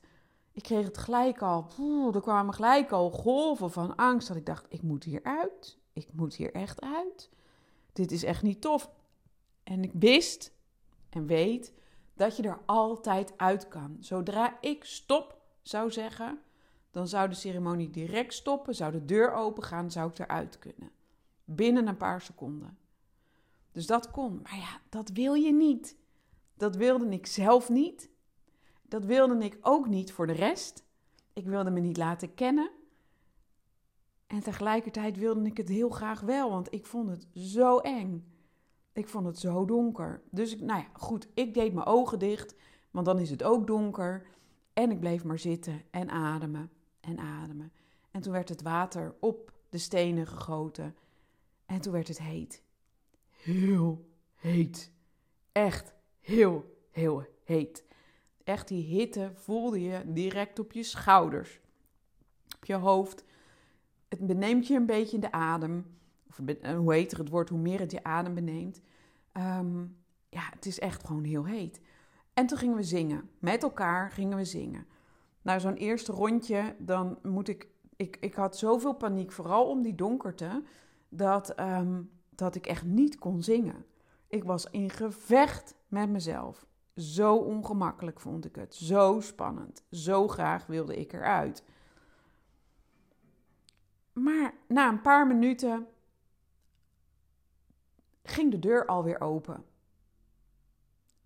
ik 0.51 0.63
kreeg 0.63 0.85
het 0.85 0.97
gelijk 0.97 1.41
al, 1.41 1.67
er 2.13 2.21
kwamen 2.21 2.53
gelijk 2.53 2.91
al 2.91 3.11
golven 3.11 3.71
van 3.71 3.95
angst. 3.95 4.27
Dat 4.27 4.37
ik 4.37 4.45
dacht, 4.45 4.65
ik 4.69 4.81
moet 4.81 5.03
hier 5.03 5.23
uit. 5.23 5.77
Ik 5.93 6.07
moet 6.13 6.35
hier 6.35 6.53
echt 6.53 6.81
uit. 6.81 7.29
Dit 7.93 8.11
is 8.11 8.23
echt 8.23 8.43
niet 8.43 8.61
tof. 8.61 8.91
En 9.63 9.83
ik 9.83 9.91
wist 9.93 10.53
en 11.09 11.25
weet 11.25 11.73
dat 12.13 12.37
je 12.37 12.43
er 12.43 12.59
altijd 12.65 13.37
uit 13.37 13.67
kan. 13.67 13.97
Zodra 13.99 14.57
ik 14.61 14.83
stop 14.83 15.37
zou 15.61 15.91
zeggen, 15.91 16.39
dan 16.91 17.07
zou 17.07 17.29
de 17.29 17.35
ceremonie 17.35 17.89
direct 17.89 18.33
stoppen, 18.33 18.75
zou 18.75 18.91
de 18.91 19.05
deur 19.05 19.33
open 19.33 19.63
gaan, 19.63 19.91
zou 19.91 20.09
ik 20.09 20.19
eruit 20.19 20.59
kunnen. 20.59 20.91
Binnen 21.45 21.87
een 21.87 21.97
paar 21.97 22.21
seconden. 22.21 22.77
Dus 23.71 23.85
dat 23.85 24.11
kon. 24.11 24.39
Maar 24.43 24.57
ja, 24.57 24.81
dat 24.89 25.09
wil 25.09 25.33
je 25.33 25.53
niet. 25.53 25.95
Dat 26.53 26.75
wilde 26.75 27.09
ik 27.09 27.25
zelf 27.25 27.69
niet. 27.69 28.09
Dat 28.91 29.05
wilde 29.05 29.43
ik 29.43 29.57
ook 29.61 29.87
niet 29.87 30.11
voor 30.11 30.27
de 30.27 30.33
rest. 30.33 30.83
Ik 31.33 31.45
wilde 31.45 31.69
me 31.69 31.79
niet 31.79 31.97
laten 31.97 32.33
kennen. 32.33 32.71
En 34.27 34.39
tegelijkertijd 34.39 35.17
wilde 35.17 35.45
ik 35.45 35.57
het 35.57 35.69
heel 35.69 35.89
graag 35.89 36.19
wel, 36.19 36.49
want 36.49 36.73
ik 36.73 36.85
vond 36.85 37.09
het 37.09 37.27
zo 37.33 37.77
eng. 37.77 38.33
Ik 38.93 39.07
vond 39.07 39.25
het 39.25 39.39
zo 39.39 39.65
donker. 39.65 40.21
Dus 40.31 40.53
ik, 40.53 40.61
nou 40.61 40.79
ja, 40.79 40.87
goed, 40.93 41.27
ik 41.33 41.53
deed 41.53 41.73
mijn 41.73 41.85
ogen 41.85 42.19
dicht, 42.19 42.55
want 42.91 43.05
dan 43.05 43.19
is 43.19 43.29
het 43.29 43.43
ook 43.43 43.67
donker. 43.67 44.27
En 44.73 44.91
ik 44.91 44.99
bleef 44.99 45.23
maar 45.23 45.39
zitten 45.39 45.81
en 45.91 46.09
ademen 46.09 46.71
en 46.99 47.19
ademen. 47.19 47.71
En 48.11 48.21
toen 48.21 48.33
werd 48.33 48.49
het 48.49 48.61
water 48.61 49.15
op 49.19 49.53
de 49.69 49.77
stenen 49.77 50.27
gegoten. 50.27 50.95
En 51.65 51.81
toen 51.81 51.93
werd 51.93 52.07
het 52.07 52.21
heet. 52.21 52.63
Heel 53.29 54.09
heet. 54.35 54.91
Echt 55.51 55.93
heel, 56.19 56.77
heel 56.89 57.25
heet. 57.43 57.83
Echt 58.43 58.67
die 58.67 58.83
hitte 58.83 59.31
voelde 59.33 59.81
je 59.81 60.01
direct 60.05 60.59
op 60.59 60.71
je 60.71 60.83
schouders, 60.83 61.59
op 62.55 62.65
je 62.65 62.75
hoofd. 62.75 63.25
Het 64.09 64.27
beneemt 64.27 64.67
je 64.67 64.75
een 64.75 64.85
beetje 64.85 65.19
de 65.19 65.31
adem. 65.31 65.85
Eh, 66.61 66.77
hoe 66.77 66.93
heter 66.93 67.17
het 67.17 67.29
wordt, 67.29 67.49
hoe 67.49 67.59
meer 67.59 67.79
het 67.79 67.91
je 67.91 68.03
adem 68.03 68.33
beneemt. 68.33 68.81
Ehm, 69.31 69.79
ja, 70.29 70.49
het 70.53 70.65
is 70.65 70.79
echt 70.79 71.05
gewoon 71.05 71.23
heel 71.23 71.45
heet. 71.45 71.81
En 72.33 72.45
toen 72.45 72.57
gingen 72.57 72.75
we 72.75 72.83
zingen. 72.83 73.29
Met 73.39 73.63
elkaar 73.63 74.11
gingen 74.11 74.37
we 74.37 74.45
zingen. 74.45 74.85
Nou, 75.41 75.59
zo'n 75.59 75.75
eerste 75.75 76.11
rondje, 76.11 76.75
dan 76.79 77.17
moet 77.23 77.47
ik, 77.47 77.67
ik... 77.95 78.17
Ik 78.19 78.33
had 78.33 78.57
zoveel 78.57 78.93
paniek, 78.93 79.31
vooral 79.31 79.69
om 79.69 79.81
die 79.81 79.95
donkerte, 79.95 80.63
dat, 81.09 81.49
ehm, 81.49 82.01
dat 82.29 82.55
ik 82.55 82.65
echt 82.65 82.85
niet 82.85 83.17
kon 83.17 83.43
zingen. 83.43 83.85
Ik 84.27 84.43
was 84.43 84.65
in 84.69 84.89
gevecht 84.89 85.75
met 85.87 86.09
mezelf. 86.09 86.65
Zo 86.95 87.35
ongemakkelijk 87.35 88.19
vond 88.19 88.45
ik 88.45 88.55
het. 88.55 88.75
Zo 88.75 89.19
spannend. 89.19 89.83
Zo 89.91 90.27
graag 90.27 90.65
wilde 90.65 90.95
ik 90.95 91.13
eruit. 91.13 91.63
Maar 94.13 94.53
na 94.67 94.89
een 94.89 95.01
paar 95.01 95.27
minuten 95.27 95.87
ging 98.23 98.51
de 98.51 98.59
deur 98.59 98.85
alweer 98.85 99.21
open. 99.21 99.65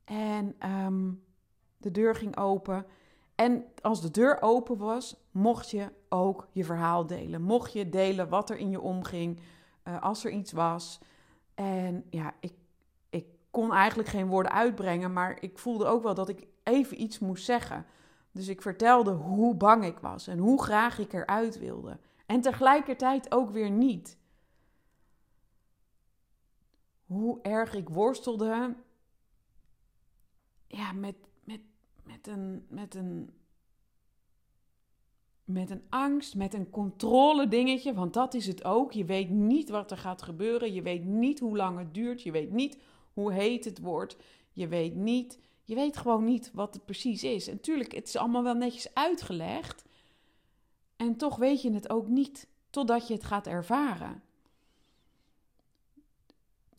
En 0.04 0.56
ehm, 0.60 1.12
de 1.78 1.92
deur 1.92 2.16
ging 2.16 2.38
open. 2.38 2.86
En 3.36 3.66
als 3.82 4.02
de 4.02 4.12
deur 4.12 4.42
open 4.42 4.78
was, 4.78 5.28
mocht 5.32 5.70
je 5.70 5.92
ook 6.10 6.48
je 6.52 6.64
verhaal 6.64 7.08
delen. 7.08 7.42
Mocht 7.42 7.74
je 7.74 7.90
delen 7.90 8.30
wat 8.30 8.50
er 8.50 8.58
in 8.58 8.70
je 8.70 8.82
omging, 8.82 9.40
uh, 9.84 10.02
als 10.02 10.26
er 10.26 10.32
iets 10.32 10.52
was. 10.52 11.00
En 11.54 12.06
ja, 12.10 12.34
ik 12.40 12.54
kon 13.56 13.74
eigenlijk 13.74 14.10
geen 14.10 14.28
woorden 14.28 14.52
uitbrengen, 14.52 15.14
maar 15.14 15.38
ik 15.42 15.60
voelde 15.60 15.86
ook 15.86 16.04
wel 16.04 16.14
dat 16.14 16.30
ik 16.30 16.48
even 16.64 17.02
iets 17.02 17.20
moest 17.20 17.46
zeggen. 17.46 17.86
Dus 18.32 18.48
ik 18.48 18.62
vertelde 18.62 19.12
hoe 19.12 19.56
bang 19.56 19.86
ik 19.86 20.00
was 20.00 20.28
en 20.28 20.38
hoe 20.38 20.64
graag 20.64 21.00
ik 21.00 21.14
eruit 21.14 21.60
wilde. 21.60 22.00
En 22.26 22.42
tegelijkertijd 22.42 23.32
ook 23.32 23.50
weer 23.50 23.70
niet. 23.70 24.18
Hoe 27.06 27.42
erg 27.42 27.74
ik 27.74 27.90
worstelde 27.90 28.76
ja, 30.68 30.92
met, 30.92 31.16
met, 31.44 31.62
met, 32.04 32.28
een, 32.28 32.66
met, 32.70 32.96
een, 32.96 33.34
met 35.44 35.70
een 35.70 35.84
angst, 35.90 36.36
met 36.36 36.54
een 36.54 36.70
controle 36.70 37.48
dingetje. 37.48 37.94
Want 37.94 38.14
dat 38.14 38.34
is 38.34 38.48
het 38.48 38.64
ook. 38.64 38.92
Je 38.92 39.06
weet 39.06 39.30
niet 39.30 39.70
wat 39.70 39.92
er 39.92 39.98
gaat 39.98 40.22
gebeuren. 40.22 40.74
Je 40.74 40.82
weet 40.82 41.04
niet 41.04 41.40
hoe 41.40 41.58
lang 41.58 41.78
het 41.78 41.94
duurt. 41.94 42.22
Je 42.22 42.32
weet 42.32 42.52
niet 42.52 42.78
hoe 43.16 43.34
heet 43.34 43.66
het 43.66 43.80
wordt. 43.80 44.18
Je 44.52 44.68
weet 44.68 44.96
niet, 44.96 45.40
je 45.64 45.76
weet 45.76 45.98
gewoon 45.98 46.24
niet 46.24 46.52
wat 46.54 46.74
het 46.74 46.86
precies 46.86 47.24
is. 47.24 47.48
En 47.48 47.60
tuurlijk, 47.60 47.94
het 47.94 48.08
is 48.08 48.16
allemaal 48.16 48.44
wel 48.44 48.54
netjes 48.54 48.94
uitgelegd. 48.94 49.86
En 50.96 51.16
toch 51.16 51.36
weet 51.36 51.62
je 51.62 51.72
het 51.72 51.90
ook 51.90 52.08
niet 52.08 52.48
totdat 52.70 53.08
je 53.08 53.14
het 53.14 53.24
gaat 53.24 53.48
ervaren. 53.48 54.24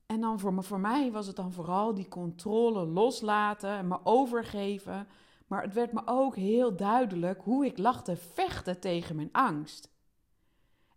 En 0.07 0.21
dan 0.21 0.41
voor, 0.41 0.55
me, 0.55 0.63
voor 0.63 0.81
mij 0.81 1.13
was 1.13 1.27
het 1.27 1.37
dan 1.37 1.53
vooral 1.53 1.95
die 1.95 2.09
controle 2.09 2.87
loslaten 2.87 3.71
en 3.71 3.89
me 3.89 3.99
overgeven. 4.05 5.09
Maar 5.47 5.63
het 5.63 5.75
werd 5.75 5.93
me 5.93 6.03
ook 6.05 6.37
heel 6.37 6.77
duidelijk 6.77 7.41
hoe 7.43 7.67
ik 7.67 7.79
lag 7.79 8.03
te 8.05 8.17
vechten 8.17 8.81
tegen 8.81 9.17
mijn 9.17 9.33
angst. 9.33 9.91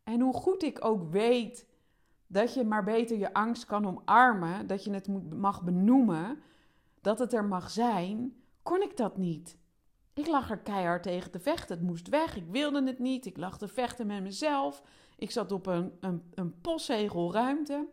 En 0.04 0.22
hoe 0.22 0.34
goed 0.34 0.64
ik 0.64 0.86
ook 0.86 1.12
weet 1.12 1.69
dat 2.32 2.54
je 2.54 2.64
maar 2.64 2.84
beter 2.84 3.18
je 3.18 3.34
angst 3.34 3.66
kan 3.66 3.86
omarmen, 3.86 4.68
dat 4.68 4.84
je 4.84 4.94
het 4.94 5.08
mag 5.34 5.64
benoemen, 5.64 6.40
dat 7.02 7.20
het 7.20 7.34
er 7.34 7.46
mag 7.46 7.70
zijn, 7.70 8.34
kon 8.64 8.82
ik 8.82 8.98
dat 8.98 9.18
niet. 9.18 9.58
Ik 10.14 10.28
lag 10.28 10.50
er 10.50 10.58
keihard 10.58 11.04
tegen 11.04 11.32
te 11.32 11.40
vechten. 11.40 11.78
Het 11.78 11.86
moest 11.86 12.10
weg. 12.10 12.36
Ik 12.36 12.46
wilde 12.50 12.84
het 12.86 13.00
niet. 13.00 13.26
Ik 13.26 13.38
lag 13.38 13.58
te 13.58 13.68
vechten 13.68 14.08
met 14.08 14.22
mezelf. 14.22 14.84
Ik 15.18 15.32
zat 15.32 15.52
op 15.52 15.66
een, 15.66 15.92
een, 16.00 16.24
een 16.34 16.62
postzegelruimte. 16.62 17.88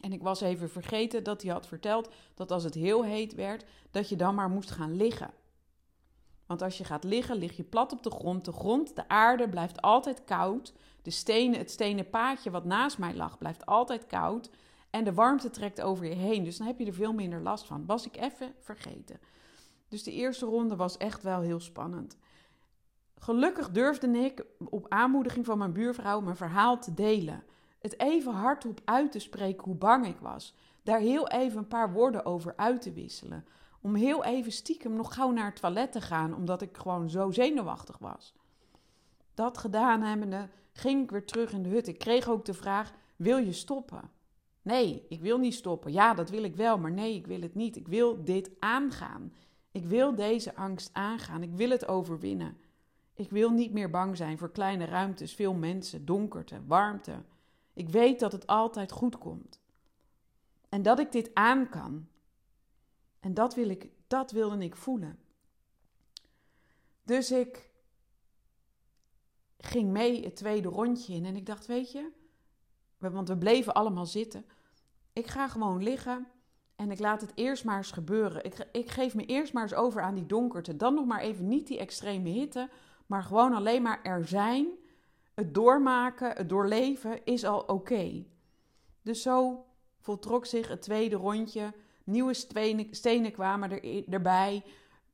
En 0.00 0.12
ik 0.12 0.22
was 0.22 0.40
even 0.40 0.70
vergeten 0.70 1.24
dat 1.24 1.42
hij 1.42 1.52
had 1.52 1.66
verteld 1.66 2.08
dat 2.34 2.50
als 2.50 2.64
het 2.64 2.74
heel 2.74 3.04
heet 3.04 3.34
werd, 3.34 3.64
dat 3.90 4.08
je 4.08 4.16
dan 4.16 4.34
maar 4.34 4.48
moest 4.48 4.70
gaan 4.70 4.96
liggen. 4.96 5.30
Want 6.46 6.62
als 6.62 6.78
je 6.78 6.84
gaat 6.84 7.04
liggen, 7.04 7.36
lig 7.36 7.56
je 7.56 7.62
plat 7.62 7.92
op 7.92 8.02
de 8.02 8.10
grond. 8.10 8.44
De 8.44 8.52
grond, 8.52 8.96
de 8.96 9.08
aarde 9.08 9.48
blijft 9.48 9.82
altijd 9.82 10.24
koud. 10.24 10.72
De 11.02 11.10
stenen, 11.10 11.58
het 11.58 11.70
stenen 11.70 12.10
paadje 12.10 12.50
wat 12.50 12.64
naast 12.64 12.98
mij 12.98 13.14
lag, 13.14 13.38
blijft 13.38 13.66
altijd 13.66 14.06
koud. 14.06 14.50
En 14.90 15.04
de 15.04 15.14
warmte 15.14 15.50
trekt 15.50 15.80
over 15.80 16.06
je 16.06 16.14
heen. 16.14 16.44
Dus 16.44 16.56
dan 16.56 16.66
heb 16.66 16.78
je 16.78 16.86
er 16.86 16.94
veel 16.94 17.12
minder 17.12 17.40
last 17.40 17.66
van. 17.66 17.86
Was 17.86 18.06
ik 18.06 18.16
even 18.16 18.54
vergeten. 18.60 19.20
Dus 19.88 20.02
de 20.02 20.12
eerste 20.12 20.46
ronde 20.46 20.76
was 20.76 20.96
echt 20.96 21.22
wel 21.22 21.40
heel 21.40 21.60
spannend. 21.60 22.16
Gelukkig 23.18 23.70
durfde 23.70 24.08
ik 24.08 24.44
op 24.58 24.86
aanmoediging 24.88 25.44
van 25.44 25.58
mijn 25.58 25.72
buurvrouw 25.72 26.20
mijn 26.20 26.36
verhaal 26.36 26.78
te 26.78 26.94
delen. 26.94 27.44
Het 27.78 28.00
even 28.00 28.32
hardop 28.32 28.80
uit 28.84 29.12
te 29.12 29.18
spreken 29.18 29.64
hoe 29.64 29.74
bang 29.74 30.06
ik 30.06 30.18
was. 30.18 30.54
Daar 30.82 30.98
heel 30.98 31.28
even 31.28 31.58
een 31.58 31.68
paar 31.68 31.92
woorden 31.92 32.24
over 32.24 32.52
uit 32.56 32.82
te 32.82 32.92
wisselen. 32.92 33.46
Om 33.84 33.94
heel 33.94 34.24
even 34.24 34.52
stiekem 34.52 34.96
nog 34.96 35.14
gauw 35.14 35.30
naar 35.30 35.44
het 35.44 35.60
toilet 35.60 35.92
te 35.92 36.00
gaan, 36.00 36.34
omdat 36.34 36.62
ik 36.62 36.76
gewoon 36.76 37.10
zo 37.10 37.30
zenuwachtig 37.30 37.98
was. 37.98 38.34
Dat 39.34 39.58
gedaan 39.58 40.02
hebbende 40.02 40.48
ging 40.72 41.02
ik 41.02 41.10
weer 41.10 41.26
terug 41.26 41.52
in 41.52 41.62
de 41.62 41.68
hut. 41.68 41.88
Ik 41.88 41.98
kreeg 41.98 42.28
ook 42.28 42.44
de 42.44 42.54
vraag: 42.54 42.92
Wil 43.16 43.36
je 43.36 43.52
stoppen? 43.52 44.10
Nee, 44.62 45.06
ik 45.08 45.20
wil 45.20 45.38
niet 45.38 45.54
stoppen. 45.54 45.92
Ja, 45.92 46.14
dat 46.14 46.30
wil 46.30 46.42
ik 46.42 46.56
wel, 46.56 46.78
maar 46.78 46.90
nee, 46.90 47.14
ik 47.14 47.26
wil 47.26 47.40
het 47.40 47.54
niet. 47.54 47.76
Ik 47.76 47.88
wil 47.88 48.24
dit 48.24 48.50
aangaan. 48.58 49.32
Ik 49.72 49.84
wil 49.84 50.14
deze 50.14 50.56
angst 50.56 50.90
aangaan. 50.92 51.42
Ik 51.42 51.54
wil 51.54 51.70
het 51.70 51.88
overwinnen. 51.88 52.56
Ik 53.14 53.30
wil 53.30 53.50
niet 53.50 53.72
meer 53.72 53.90
bang 53.90 54.16
zijn 54.16 54.38
voor 54.38 54.50
kleine 54.50 54.84
ruimtes, 54.84 55.34
veel 55.34 55.54
mensen, 55.54 56.04
donkerte, 56.04 56.60
warmte. 56.66 57.22
Ik 57.72 57.88
weet 57.88 58.20
dat 58.20 58.32
het 58.32 58.46
altijd 58.46 58.92
goed 58.92 59.18
komt. 59.18 59.60
En 60.68 60.82
dat 60.82 60.98
ik 60.98 61.12
dit 61.12 61.30
aan 61.34 61.68
kan. 61.68 62.06
En 63.24 63.34
dat, 63.34 63.54
wil 63.54 63.68
ik, 63.68 63.88
dat 64.06 64.30
wilde 64.30 64.64
ik 64.64 64.76
voelen. 64.76 65.18
Dus 67.02 67.30
ik 67.30 67.70
ging 69.58 69.90
mee 69.90 70.24
het 70.24 70.36
tweede 70.36 70.68
rondje 70.68 71.14
in 71.14 71.24
en 71.24 71.36
ik 71.36 71.46
dacht, 71.46 71.66
weet 71.66 71.92
je, 71.92 72.10
want 72.98 73.28
we 73.28 73.36
bleven 73.36 73.74
allemaal 73.74 74.06
zitten. 74.06 74.46
Ik 75.12 75.26
ga 75.26 75.48
gewoon 75.48 75.82
liggen 75.82 76.26
en 76.76 76.90
ik 76.90 76.98
laat 76.98 77.20
het 77.20 77.32
eerst 77.34 77.64
maar 77.64 77.76
eens 77.76 77.90
gebeuren. 77.90 78.44
Ik, 78.44 78.68
ik 78.72 78.90
geef 78.90 79.14
me 79.14 79.26
eerst 79.26 79.52
maar 79.52 79.62
eens 79.62 79.74
over 79.74 80.02
aan 80.02 80.14
die 80.14 80.26
donkerte. 80.26 80.76
Dan 80.76 80.94
nog 80.94 81.06
maar 81.06 81.20
even 81.20 81.48
niet 81.48 81.66
die 81.66 81.78
extreme 81.78 82.28
hitte, 82.28 82.68
maar 83.06 83.22
gewoon 83.22 83.54
alleen 83.54 83.82
maar 83.82 84.02
er 84.02 84.26
zijn. 84.26 84.66
Het 85.34 85.54
doormaken, 85.54 86.36
het 86.36 86.48
doorleven 86.48 87.24
is 87.24 87.44
al 87.44 87.60
oké. 87.60 88.24
Dus 89.02 89.22
zo 89.22 89.64
voltrok 89.98 90.46
zich 90.46 90.68
het 90.68 90.82
tweede 90.82 91.16
rondje. 91.16 91.72
Nieuwe 92.04 92.34
stenen, 92.90 93.32
kwamen 93.32 93.70
er, 93.70 94.08
erbij. 94.08 94.64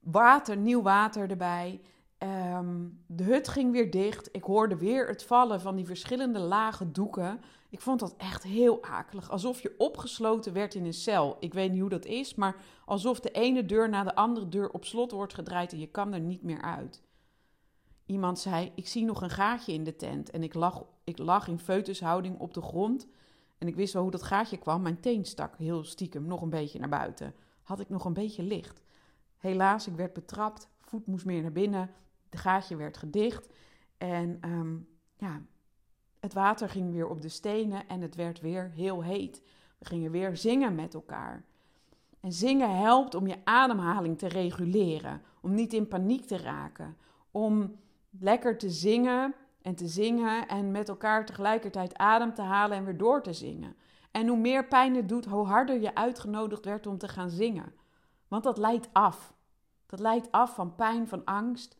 Water, 0.00 0.56
nieuw 0.56 0.82
water 0.82 1.30
erbij. 1.30 1.80
Ehm, 2.18 2.88
de 3.06 3.24
hut 3.24 3.48
ging 3.48 3.72
weer 3.72 3.90
dicht. 3.90 4.28
Ik 4.32 4.42
hoorde 4.42 4.76
weer 4.76 5.08
het 5.08 5.24
vallen 5.24 5.60
van 5.60 5.76
die 5.76 5.86
verschillende 5.86 6.38
lage 6.38 6.90
doeken. 6.90 7.40
Ik 7.70 7.80
vond 7.80 8.00
dat 8.00 8.14
echt 8.16 8.42
heel 8.42 8.82
akelig. 8.82 9.30
Alsof 9.30 9.62
je 9.62 9.74
opgesloten 9.78 10.52
werd 10.52 10.74
in 10.74 10.84
een 10.84 10.92
cel. 10.92 11.36
Ik 11.40 11.54
weet 11.54 11.70
niet 11.70 11.80
hoe 11.80 11.90
dat 11.90 12.04
is, 12.04 12.34
maar 12.34 12.56
alsof 12.84 13.20
de 13.20 13.30
ene 13.30 13.64
deur 13.64 13.88
na 13.88 14.04
de 14.04 14.14
andere 14.14 14.48
deur 14.48 14.70
op 14.70 14.84
slot 14.84 15.10
wordt 15.10 15.34
gedraaid 15.34 15.72
en 15.72 15.78
je 15.78 15.90
kan 15.90 16.12
er 16.12 16.20
niet 16.20 16.42
meer 16.42 16.62
uit. 16.62 17.02
Iemand 18.06 18.38
zei: 18.38 18.72
Ik 18.74 18.88
zie 18.88 19.04
nog 19.04 19.22
een 19.22 19.30
gaatje 19.30 19.72
in 19.72 19.84
de 19.84 19.96
tent. 19.96 20.30
En 20.30 20.42
ik 20.42 20.54
lag, 20.54 20.84
ik 21.04 21.18
lag 21.18 21.48
in 21.48 21.58
feutushouding 21.58 22.38
op 22.38 22.54
de 22.54 22.62
grond. 22.62 23.06
En 23.60 23.68
ik 23.68 23.76
wist 23.76 23.92
wel 23.92 24.02
hoe 24.02 24.10
dat 24.10 24.22
gaatje 24.22 24.56
kwam. 24.56 24.82
Mijn 24.82 25.00
teen 25.00 25.24
stak 25.24 25.56
heel 25.56 25.84
stiekem 25.84 26.26
nog 26.26 26.42
een 26.42 26.50
beetje 26.50 26.78
naar 26.78 26.88
buiten. 26.88 27.34
Had 27.62 27.80
ik 27.80 27.88
nog 27.88 28.04
een 28.04 28.12
beetje 28.12 28.42
licht. 28.42 28.82
Helaas, 29.36 29.86
ik 29.86 29.94
werd 29.94 30.12
betrapt. 30.12 30.68
Voet 30.80 31.06
moest 31.06 31.24
meer 31.24 31.42
naar 31.42 31.52
binnen. 31.52 31.90
Het 32.30 32.40
gaatje 32.40 32.76
werd 32.76 32.96
gedicht. 32.96 33.48
En 33.98 34.38
ehm, 34.40 34.76
ja, 35.16 35.42
het 36.20 36.32
water 36.32 36.68
ging 36.68 36.92
weer 36.92 37.08
op 37.08 37.20
de 37.20 37.28
stenen 37.28 37.88
en 37.88 38.00
het 38.00 38.14
werd 38.14 38.40
weer 38.40 38.70
heel 38.70 39.02
heet. 39.02 39.42
We 39.78 39.84
gingen 39.84 40.10
weer 40.10 40.36
zingen 40.36 40.74
met 40.74 40.94
elkaar. 40.94 41.44
En 42.20 42.32
zingen 42.32 42.78
helpt 42.78 43.14
om 43.14 43.26
je 43.26 43.44
ademhaling 43.44 44.18
te 44.18 44.28
reguleren, 44.28 45.22
om 45.40 45.54
niet 45.54 45.72
in 45.72 45.88
paniek 45.88 46.24
te 46.24 46.36
raken, 46.36 46.96
om 47.30 47.76
lekker 48.10 48.58
te 48.58 48.70
zingen 48.70 49.34
en 49.62 49.74
te 49.74 49.86
zingen 49.86 50.48
en 50.48 50.70
met 50.70 50.88
elkaar 50.88 51.26
tegelijkertijd 51.26 51.96
adem 51.96 52.34
te 52.34 52.42
halen 52.42 52.76
en 52.76 52.84
weer 52.84 52.96
door 52.96 53.22
te 53.22 53.32
zingen. 53.32 53.76
En 54.10 54.26
hoe 54.26 54.38
meer 54.38 54.66
pijn 54.66 54.94
het 54.94 55.08
doet, 55.08 55.24
hoe 55.24 55.46
harder 55.46 55.80
je 55.80 55.94
uitgenodigd 55.94 56.64
werd 56.64 56.86
om 56.86 56.98
te 56.98 57.08
gaan 57.08 57.30
zingen. 57.30 57.72
Want 58.28 58.44
dat 58.44 58.58
leidt 58.58 58.88
af. 58.92 59.34
Dat 59.86 60.00
leidt 60.00 60.32
af 60.32 60.54
van 60.54 60.74
pijn, 60.74 61.08
van 61.08 61.24
angst. 61.24 61.78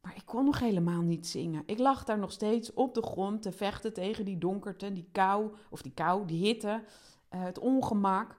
Maar 0.00 0.16
ik 0.16 0.26
kon 0.26 0.44
nog 0.44 0.58
helemaal 0.58 1.00
niet 1.00 1.26
zingen. 1.26 1.62
Ik 1.66 1.78
lag 1.78 2.04
daar 2.04 2.18
nog 2.18 2.32
steeds 2.32 2.72
op 2.74 2.94
de 2.94 3.02
grond 3.02 3.42
te 3.42 3.52
vechten 3.52 3.92
tegen 3.92 4.24
die 4.24 4.38
donkerte, 4.38 4.92
die 4.92 5.08
kou, 5.12 5.54
of 5.70 5.82
die 5.82 5.92
kou, 5.92 6.26
die 6.26 6.46
hitte, 6.46 6.82
uh, 7.34 7.42
het 7.42 7.58
ongemak. 7.58 8.36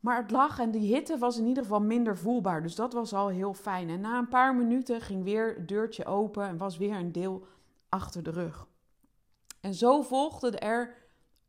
Maar 0.00 0.16
het 0.16 0.30
lag 0.30 0.58
en 0.58 0.70
die 0.70 0.94
hitte 0.94 1.18
was 1.18 1.38
in 1.38 1.46
ieder 1.46 1.62
geval 1.62 1.80
minder 1.80 2.18
voelbaar. 2.18 2.62
Dus 2.62 2.74
dat 2.74 2.92
was 2.92 3.12
al 3.12 3.28
heel 3.28 3.54
fijn. 3.54 3.88
En 3.88 4.00
na 4.00 4.18
een 4.18 4.28
paar 4.28 4.54
minuten 4.54 5.00
ging 5.00 5.24
weer 5.24 5.54
het 5.54 5.68
deurtje 5.68 6.04
open 6.04 6.48
en 6.48 6.56
was 6.56 6.76
weer 6.76 6.94
een 6.94 7.12
deel 7.12 7.46
achter 7.88 8.22
de 8.22 8.30
rug. 8.30 8.66
En 9.60 9.74
zo 9.74 10.02
volgden 10.02 10.60
er 10.60 10.94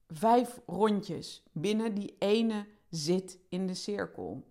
vijf 0.07 0.59
rondjes 0.65 1.43
binnen 1.51 1.93
die 1.93 2.15
ene 2.19 2.65
zit 2.89 3.39
in 3.49 3.67
de 3.67 3.73
cirkel. 3.73 4.43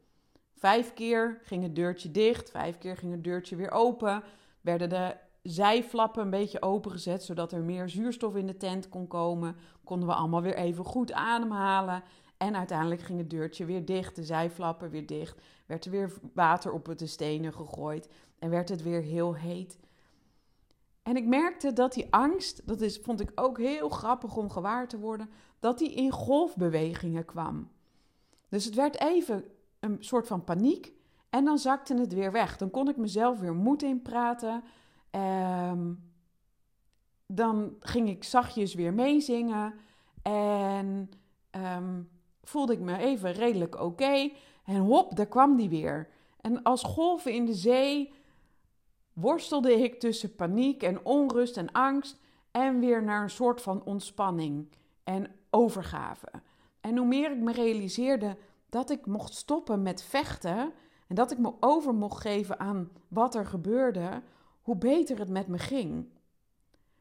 Vijf 0.54 0.92
keer 0.92 1.40
ging 1.42 1.62
het 1.62 1.74
deurtje 1.74 2.10
dicht, 2.10 2.50
vijf 2.50 2.78
keer 2.78 2.96
ging 2.96 3.12
het 3.12 3.24
deurtje 3.24 3.56
weer 3.56 3.70
open. 3.70 4.22
Werden 4.60 4.88
de 4.88 5.16
zijflappen 5.42 6.22
een 6.22 6.30
beetje 6.30 6.62
opengezet, 6.62 7.22
zodat 7.22 7.52
er 7.52 7.62
meer 7.62 7.88
zuurstof 7.88 8.36
in 8.36 8.46
de 8.46 8.56
tent 8.56 8.88
kon 8.88 9.06
komen. 9.06 9.56
Konden 9.84 10.08
we 10.08 10.14
allemaal 10.14 10.42
weer 10.42 10.56
even 10.56 10.84
goed 10.84 11.12
ademhalen. 11.12 12.02
En 12.40 12.56
uiteindelijk 12.56 13.00
ging 13.00 13.18
het 13.18 13.30
deurtje 13.30 13.64
weer 13.64 13.84
dicht, 13.84 14.16
de 14.16 14.24
zijflappen 14.24 14.90
weer 14.90 15.06
dicht. 15.06 15.40
Werd 15.66 15.84
er 15.84 15.90
weer 15.90 16.12
water 16.32 16.72
op 16.72 16.98
de 16.98 17.06
stenen 17.06 17.52
gegooid 17.52 18.08
en 18.38 18.50
werd 18.50 18.68
het 18.68 18.82
weer 18.82 19.00
heel 19.00 19.34
heet. 19.34 19.78
En 21.02 21.16
ik 21.16 21.26
merkte 21.26 21.72
dat 21.72 21.92
die 21.92 22.06
angst, 22.10 22.66
dat 22.66 22.80
is, 22.80 22.98
vond 22.98 23.20
ik 23.20 23.32
ook 23.34 23.58
heel 23.58 23.88
grappig 23.88 24.36
om 24.36 24.50
gewaar 24.50 24.88
te 24.88 24.98
worden, 24.98 25.30
dat 25.58 25.78
die 25.78 25.94
in 25.94 26.10
golfbewegingen 26.10 27.24
kwam. 27.24 27.70
Dus 28.48 28.64
het 28.64 28.74
werd 28.74 29.00
even 29.00 29.44
een 29.80 29.96
soort 30.00 30.26
van 30.26 30.44
paniek 30.44 30.92
en 31.30 31.44
dan 31.44 31.58
zakte 31.58 31.94
het 31.94 32.12
weer 32.12 32.32
weg. 32.32 32.56
Dan 32.56 32.70
kon 32.70 32.88
ik 32.88 32.96
mezelf 32.96 33.38
weer 33.38 33.54
moed 33.54 33.82
inpraten. 33.82 34.64
Um, 35.10 36.12
dan 37.26 37.76
ging 37.80 38.08
ik 38.08 38.24
zachtjes 38.24 38.74
weer 38.74 38.94
meezingen 38.94 39.74
en 40.22 41.10
um, 41.50 42.08
voelde 42.50 42.72
ik 42.72 42.80
me 42.80 42.96
even 42.96 43.32
redelijk 43.32 43.80
oké. 43.80 44.30
En 44.64 44.76
hop, 44.76 45.16
daar 45.16 45.26
kwam 45.26 45.56
die 45.56 45.68
weer. 45.68 46.08
En 46.40 46.62
als 46.62 46.82
golven 46.82 47.32
in 47.32 47.46
de 47.46 47.54
zee 47.54 48.12
worstelde 49.12 49.72
ik 49.82 50.00
tussen 50.00 50.34
paniek 50.34 50.82
en 50.82 51.04
onrust 51.04 51.56
en 51.56 51.72
angst 51.72 52.16
en 52.50 52.80
weer 52.80 53.02
naar 53.02 53.22
een 53.22 53.30
soort 53.30 53.62
van 53.62 53.84
ontspanning 53.84 54.68
en 55.04 55.34
overgave. 55.50 56.28
En 56.80 56.96
hoe 56.96 57.06
meer 57.06 57.30
ik 57.30 57.38
me 57.38 57.52
realiseerde 57.52 58.36
dat 58.68 58.90
ik 58.90 59.06
mocht 59.06 59.34
stoppen 59.34 59.82
met 59.82 60.02
vechten 60.02 60.72
en 61.06 61.14
dat 61.14 61.30
ik 61.30 61.38
me 61.38 61.52
over 61.60 61.94
mocht 61.94 62.20
geven 62.20 62.60
aan 62.60 62.90
wat 63.08 63.34
er 63.34 63.46
gebeurde, 63.46 64.22
hoe 64.62 64.76
beter 64.76 65.18
het 65.18 65.28
met 65.28 65.46
me 65.46 65.58
ging. 65.58 66.08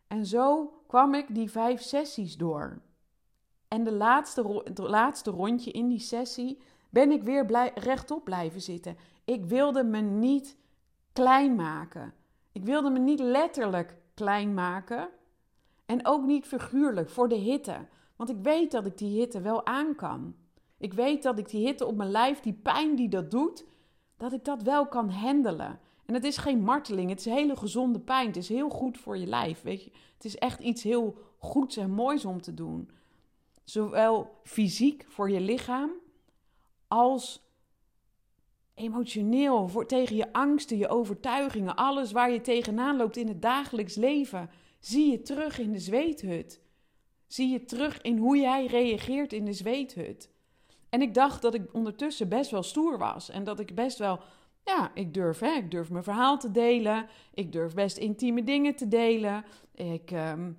En 0.08 0.26
zo 0.26 0.74
kwam 0.88 1.14
ik 1.14 1.36
die 1.36 1.52
vijf 1.52 1.82
sessies 1.82 2.38
door. 2.38 2.82
En 3.70 3.84
de 3.84 3.92
laatste, 3.92 4.64
laatste 4.76 5.32
rondje 5.32 5.72
in 5.72 5.88
die 5.88 6.00
sessie 6.00 6.62
ben 6.90 7.12
ik 7.12 7.24
weer 7.24 7.46
blij, 7.46 7.72
rechtop 7.76 8.24
blijven 8.24 8.62
zitten. 8.62 8.98
Ik 9.26 9.46
wilde 9.46 9.84
me 9.84 10.00
niet 10.00 10.58
klein 11.14 11.56
maken. 11.56 12.14
Ik 12.52 12.64
wilde 12.64 12.90
me 12.90 13.00
niet 13.00 13.20
letterlijk 13.20 13.98
klein 14.14 14.54
maken. 14.54 15.10
En 15.86 16.06
ook 16.06 16.26
niet 16.26 16.46
figuurlijk 16.46 17.10
voor 17.10 17.30
de 17.30 17.36
hitte. 17.36 17.88
Want 18.16 18.30
ik 18.30 18.38
weet 18.42 18.72
dat 18.72 18.86
ik 18.86 18.98
die 18.98 19.20
hitte 19.20 19.42
wel 19.42 19.66
aan 19.66 19.96
kan. 19.96 20.36
Ik 20.78 20.94
weet 20.94 21.24
dat 21.24 21.40
ik 21.40 21.50
die 21.50 21.66
hitte 21.66 21.86
op 21.86 21.96
mijn 21.96 22.12
lijf, 22.12 22.40
die 22.40 22.54
pijn 22.54 22.96
die 22.96 23.10
dat 23.10 23.32
doet, 23.32 23.66
dat 24.18 24.34
ik 24.34 24.46
dat 24.46 24.62
wel 24.62 24.88
kan 24.88 25.10
handelen. 25.10 25.80
En 26.06 26.14
het 26.14 26.24
is 26.24 26.38
geen 26.38 26.64
marteling, 26.64 27.10
het 27.10 27.20
is 27.20 27.26
hele 27.26 27.56
gezonde 27.56 28.00
pijn. 28.00 28.28
Het 28.28 28.38
is 28.38 28.50
heel 28.50 28.70
goed 28.70 28.98
voor 28.98 29.18
je 29.18 29.28
lijf, 29.28 29.62
weet 29.62 29.84
je. 29.84 29.92
Het 30.14 30.26
is 30.26 30.38
echt 30.38 30.60
iets 30.60 30.84
heel 30.84 31.16
goeds 31.38 31.78
en 31.78 31.92
moois 31.92 32.26
om 32.26 32.42
te 32.42 32.54
doen. 32.54 32.90
Zowel 33.70 34.40
fysiek 34.44 35.06
voor 35.08 35.30
je 35.30 35.40
lichaam 35.40 35.92
als 36.88 37.44
emotioneel, 38.74 39.68
voor, 39.68 39.86
tegen 39.86 40.16
je 40.16 40.34
angsten, 40.34 40.78
je 40.78 40.88
overtuigingen, 40.88 41.76
alles 41.76 42.12
waar 42.12 42.32
je 42.32 42.42
tegenaan 42.42 42.98
loopt 42.98 43.18
in 43.18 43.28
het 43.28 43.42
dagelijks 43.42 43.96
leven, 43.96 44.50
zie 44.80 45.12
je 45.12 45.22
terug 45.22 45.60
in 45.60 45.72
de 45.72 45.80
zweethut. 45.80 46.62
Zie 47.28 47.50
je 47.50 47.66
terug 47.66 48.02
in 48.02 48.18
hoe 48.18 48.38
jij 48.38 48.66
reageert 48.66 49.34
in 49.34 49.46
de 49.46 49.54
zweethut. 49.54 50.30
En 50.90 51.02
ik 51.02 51.14
dacht 51.14 51.42
dat 51.42 51.54
ik 51.54 51.74
ondertussen 51.74 52.30
best 52.30 52.52
wel 52.52 52.64
stoer 52.64 52.98
was 52.98 53.30
en 53.30 53.44
dat 53.44 53.60
ik 53.60 53.76
best 53.76 53.98
wel, 53.98 54.20
ja, 54.66 54.92
ik 54.94 55.14
durf, 55.14 55.40
hè, 55.40 55.52
ik 55.52 55.72
durf 55.72 55.90
mijn 55.90 56.04
verhaal 56.04 56.40
te 56.40 56.52
delen, 56.52 57.08
ik 57.34 57.52
durf 57.52 57.74
best 57.74 57.98
intieme 57.98 58.44
dingen 58.44 58.76
te 58.76 58.88
delen. 58.88 59.46
Ik, 59.74 60.12
ehm, 60.12 60.52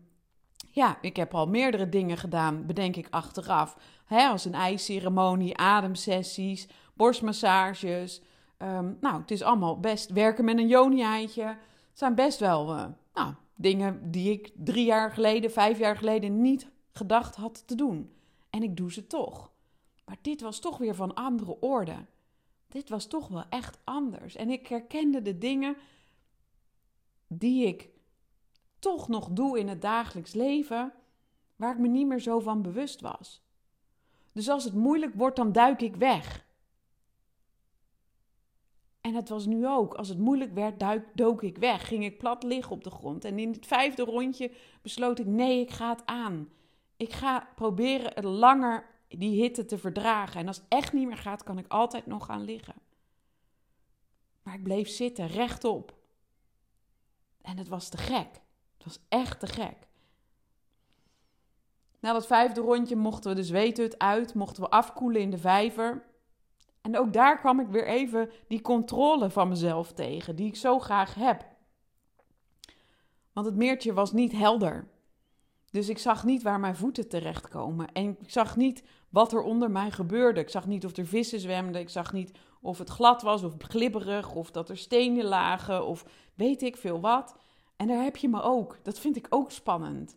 ja, 0.70 0.98
ik 1.00 1.16
heb 1.16 1.34
al 1.34 1.46
meerdere 1.46 1.88
dingen 1.88 2.16
gedaan, 2.16 2.66
bedenk 2.66 2.96
ik 2.96 3.06
achteraf. 3.10 3.76
Als 4.08 4.44
een 4.44 4.54
ijsceremonie, 4.54 5.56
ademsessies, 5.56 6.68
borstmassages. 6.94 8.20
Um, 8.58 8.96
nou, 9.00 9.20
het 9.20 9.30
is 9.30 9.42
allemaal 9.42 9.80
best 9.80 10.10
werken 10.10 10.44
met 10.44 10.58
een 10.58 10.68
joni-eitje. 10.68 11.44
Het 11.44 11.58
zijn 11.98 12.14
best 12.14 12.38
wel 12.38 12.74
uh, 12.74 12.84
nou, 13.14 13.34
dingen 13.54 14.10
die 14.10 14.32
ik 14.32 14.50
drie 14.54 14.84
jaar 14.84 15.12
geleden, 15.12 15.50
vijf 15.50 15.78
jaar 15.78 15.96
geleden 15.96 16.40
niet 16.40 16.70
gedacht 16.92 17.36
had 17.36 17.66
te 17.66 17.74
doen. 17.74 18.12
En 18.50 18.62
ik 18.62 18.76
doe 18.76 18.92
ze 18.92 19.06
toch. 19.06 19.50
Maar 20.04 20.18
dit 20.22 20.40
was 20.40 20.58
toch 20.58 20.78
weer 20.78 20.94
van 20.94 21.14
andere 21.14 21.60
orde. 21.60 21.96
Dit 22.68 22.88
was 22.88 23.06
toch 23.06 23.28
wel 23.28 23.44
echt 23.48 23.78
anders. 23.84 24.36
En 24.36 24.50
ik 24.50 24.66
herkende 24.66 25.22
de 25.22 25.38
dingen 25.38 25.76
die 27.28 27.66
ik 27.66 27.88
toch 28.80 29.08
nog 29.08 29.28
doe 29.28 29.58
in 29.58 29.68
het 29.68 29.82
dagelijks 29.82 30.32
leven, 30.32 30.92
waar 31.56 31.72
ik 31.72 31.78
me 31.78 31.88
niet 31.88 32.06
meer 32.06 32.20
zo 32.20 32.40
van 32.40 32.62
bewust 32.62 33.00
was. 33.00 33.42
Dus 34.32 34.48
als 34.48 34.64
het 34.64 34.74
moeilijk 34.74 35.14
wordt, 35.14 35.36
dan 35.36 35.52
duik 35.52 35.82
ik 35.82 35.96
weg. 35.96 36.48
En 39.00 39.14
het 39.14 39.28
was 39.28 39.46
nu 39.46 39.66
ook. 39.66 39.94
Als 39.94 40.08
het 40.08 40.18
moeilijk 40.18 40.54
werd, 40.54 40.80
duik, 40.80 41.06
dook 41.14 41.42
ik 41.42 41.58
weg. 41.58 41.88
Ging 41.88 42.04
ik 42.04 42.18
plat 42.18 42.42
liggen 42.42 42.72
op 42.72 42.84
de 42.84 42.90
grond. 42.90 43.24
En 43.24 43.38
in 43.38 43.52
het 43.52 43.66
vijfde 43.66 44.02
rondje 44.02 44.52
besloot 44.82 45.18
ik: 45.18 45.26
nee, 45.26 45.60
ik 45.60 45.70
ga 45.70 45.90
het 45.90 46.06
aan. 46.06 46.48
Ik 46.96 47.12
ga 47.12 47.48
proberen 47.54 48.12
het 48.14 48.24
langer 48.24 48.86
die 49.08 49.42
hitte 49.42 49.64
te 49.64 49.78
verdragen. 49.78 50.40
En 50.40 50.46
als 50.46 50.56
het 50.56 50.66
echt 50.68 50.92
niet 50.92 51.06
meer 51.06 51.16
gaat, 51.16 51.42
kan 51.42 51.58
ik 51.58 51.68
altijd 51.68 52.06
nog 52.06 52.24
gaan 52.24 52.44
liggen. 52.44 52.74
Maar 54.42 54.54
ik 54.54 54.62
bleef 54.62 54.88
zitten, 54.88 55.26
rechtop. 55.26 55.94
En 57.42 57.56
het 57.56 57.68
was 57.68 57.88
te 57.88 57.96
gek. 57.96 58.40
Het 58.80 58.88
was 58.88 59.04
echt 59.08 59.40
te 59.40 59.46
gek. 59.46 59.88
Na 62.00 62.12
dat 62.12 62.26
vijfde 62.26 62.60
rondje 62.60 62.96
mochten 62.96 63.30
we 63.30 63.36
de 63.36 63.44
zweethut 63.44 63.98
uit, 63.98 64.34
mochten 64.34 64.62
we 64.62 64.70
afkoelen 64.70 65.20
in 65.20 65.30
de 65.30 65.38
vijver. 65.38 66.04
En 66.80 66.98
ook 66.98 67.12
daar 67.12 67.38
kwam 67.38 67.60
ik 67.60 67.68
weer 67.68 67.86
even 67.86 68.30
die 68.48 68.60
controle 68.60 69.30
van 69.30 69.48
mezelf 69.48 69.92
tegen, 69.92 70.36
die 70.36 70.46
ik 70.46 70.56
zo 70.56 70.78
graag 70.78 71.14
heb. 71.14 71.44
Want 73.32 73.46
het 73.46 73.56
meertje 73.56 73.92
was 73.92 74.12
niet 74.12 74.32
helder. 74.32 74.88
Dus 75.70 75.88
ik 75.88 75.98
zag 75.98 76.24
niet 76.24 76.42
waar 76.42 76.60
mijn 76.60 76.76
voeten 76.76 77.08
terechtkomen. 77.08 77.92
En 77.92 78.16
ik 78.20 78.30
zag 78.30 78.56
niet 78.56 78.82
wat 79.08 79.32
er 79.32 79.42
onder 79.42 79.70
mij 79.70 79.90
gebeurde. 79.90 80.40
Ik 80.40 80.48
zag 80.48 80.66
niet 80.66 80.84
of 80.84 80.96
er 80.96 81.06
vissen 81.06 81.40
zwemden. 81.40 81.80
Ik 81.80 81.88
zag 81.88 82.12
niet 82.12 82.38
of 82.60 82.78
het 82.78 82.88
glad 82.88 83.22
was 83.22 83.42
of 83.42 83.54
glibberig. 83.58 84.34
Of 84.34 84.50
dat 84.50 84.68
er 84.68 84.76
stenen 84.76 85.24
lagen. 85.24 85.86
Of 85.86 86.04
weet 86.34 86.62
ik 86.62 86.76
veel 86.76 87.00
wat. 87.00 87.36
En 87.80 87.86
daar 87.86 88.02
heb 88.02 88.16
je 88.16 88.28
me 88.28 88.42
ook. 88.42 88.78
Dat 88.82 88.98
vind 88.98 89.16
ik 89.16 89.26
ook 89.28 89.50
spannend. 89.50 90.16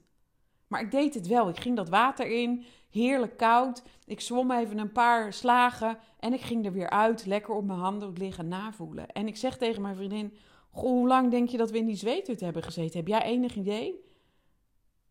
Maar 0.67 0.81
ik 0.81 0.91
deed 0.91 1.13
het 1.13 1.27
wel. 1.27 1.49
Ik 1.49 1.59
ging 1.59 1.75
dat 1.75 1.89
water 1.89 2.27
in, 2.27 2.63
heerlijk 2.89 3.37
koud. 3.37 3.83
Ik 4.05 4.19
zwom 4.19 4.51
even 4.51 4.77
een 4.77 4.91
paar 4.91 5.33
slagen 5.33 5.97
en 6.19 6.33
ik 6.33 6.41
ging 6.41 6.65
er 6.65 6.71
weer 6.71 6.89
uit, 6.89 7.25
lekker 7.25 7.53
op 7.53 7.65
mijn 7.65 7.79
handen 7.79 8.13
liggen 8.13 8.47
navoelen. 8.47 9.11
En 9.11 9.27
ik 9.27 9.37
zeg 9.37 9.57
tegen 9.57 9.81
mijn 9.81 9.95
vriendin: 9.95 10.33
Goh, 10.71 10.89
hoe 10.89 11.07
lang 11.07 11.31
denk 11.31 11.49
je 11.49 11.57
dat 11.57 11.71
we 11.71 11.77
in 11.77 11.85
die 11.85 11.95
zweethut 11.95 12.39
hebben 12.39 12.63
gezeten? 12.63 12.99
Heb 12.99 13.07
jij 13.07 13.21
enig 13.21 13.55
idee? 13.55 13.95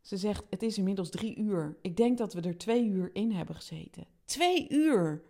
Ze 0.01 0.17
zegt: 0.17 0.45
Het 0.51 0.63
is 0.63 0.79
inmiddels 0.79 1.11
drie 1.11 1.37
uur. 1.37 1.77
Ik 1.83 1.97
denk 1.97 2.19
dat 2.19 2.33
we 2.33 2.41
er 2.41 2.59
twee 2.59 2.87
uur 2.87 3.11
in 3.13 3.33
hebben 3.33 3.55
gezeten. 3.55 4.07
Twee 4.25 4.67
uur! 4.69 5.23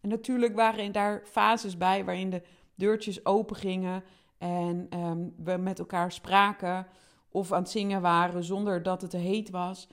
En 0.00 0.08
natuurlijk 0.08 0.54
waren 0.54 0.92
daar 0.92 1.22
fases 1.26 1.76
bij 1.76 2.04
waarin 2.04 2.30
de 2.30 2.42
deurtjes 2.74 3.24
open 3.24 3.56
gingen 3.56 4.04
en 4.40 4.86
ehm, 4.90 5.28
we 5.36 5.56
met 5.56 5.78
elkaar 5.78 6.12
spraken 6.12 6.86
of 7.28 7.52
aan 7.52 7.62
het 7.62 7.70
zingen 7.70 8.00
waren 8.00 8.44
zonder 8.44 8.82
dat 8.82 9.00
het 9.00 9.10
te 9.10 9.16
heet 9.16 9.50
was. 9.50 9.88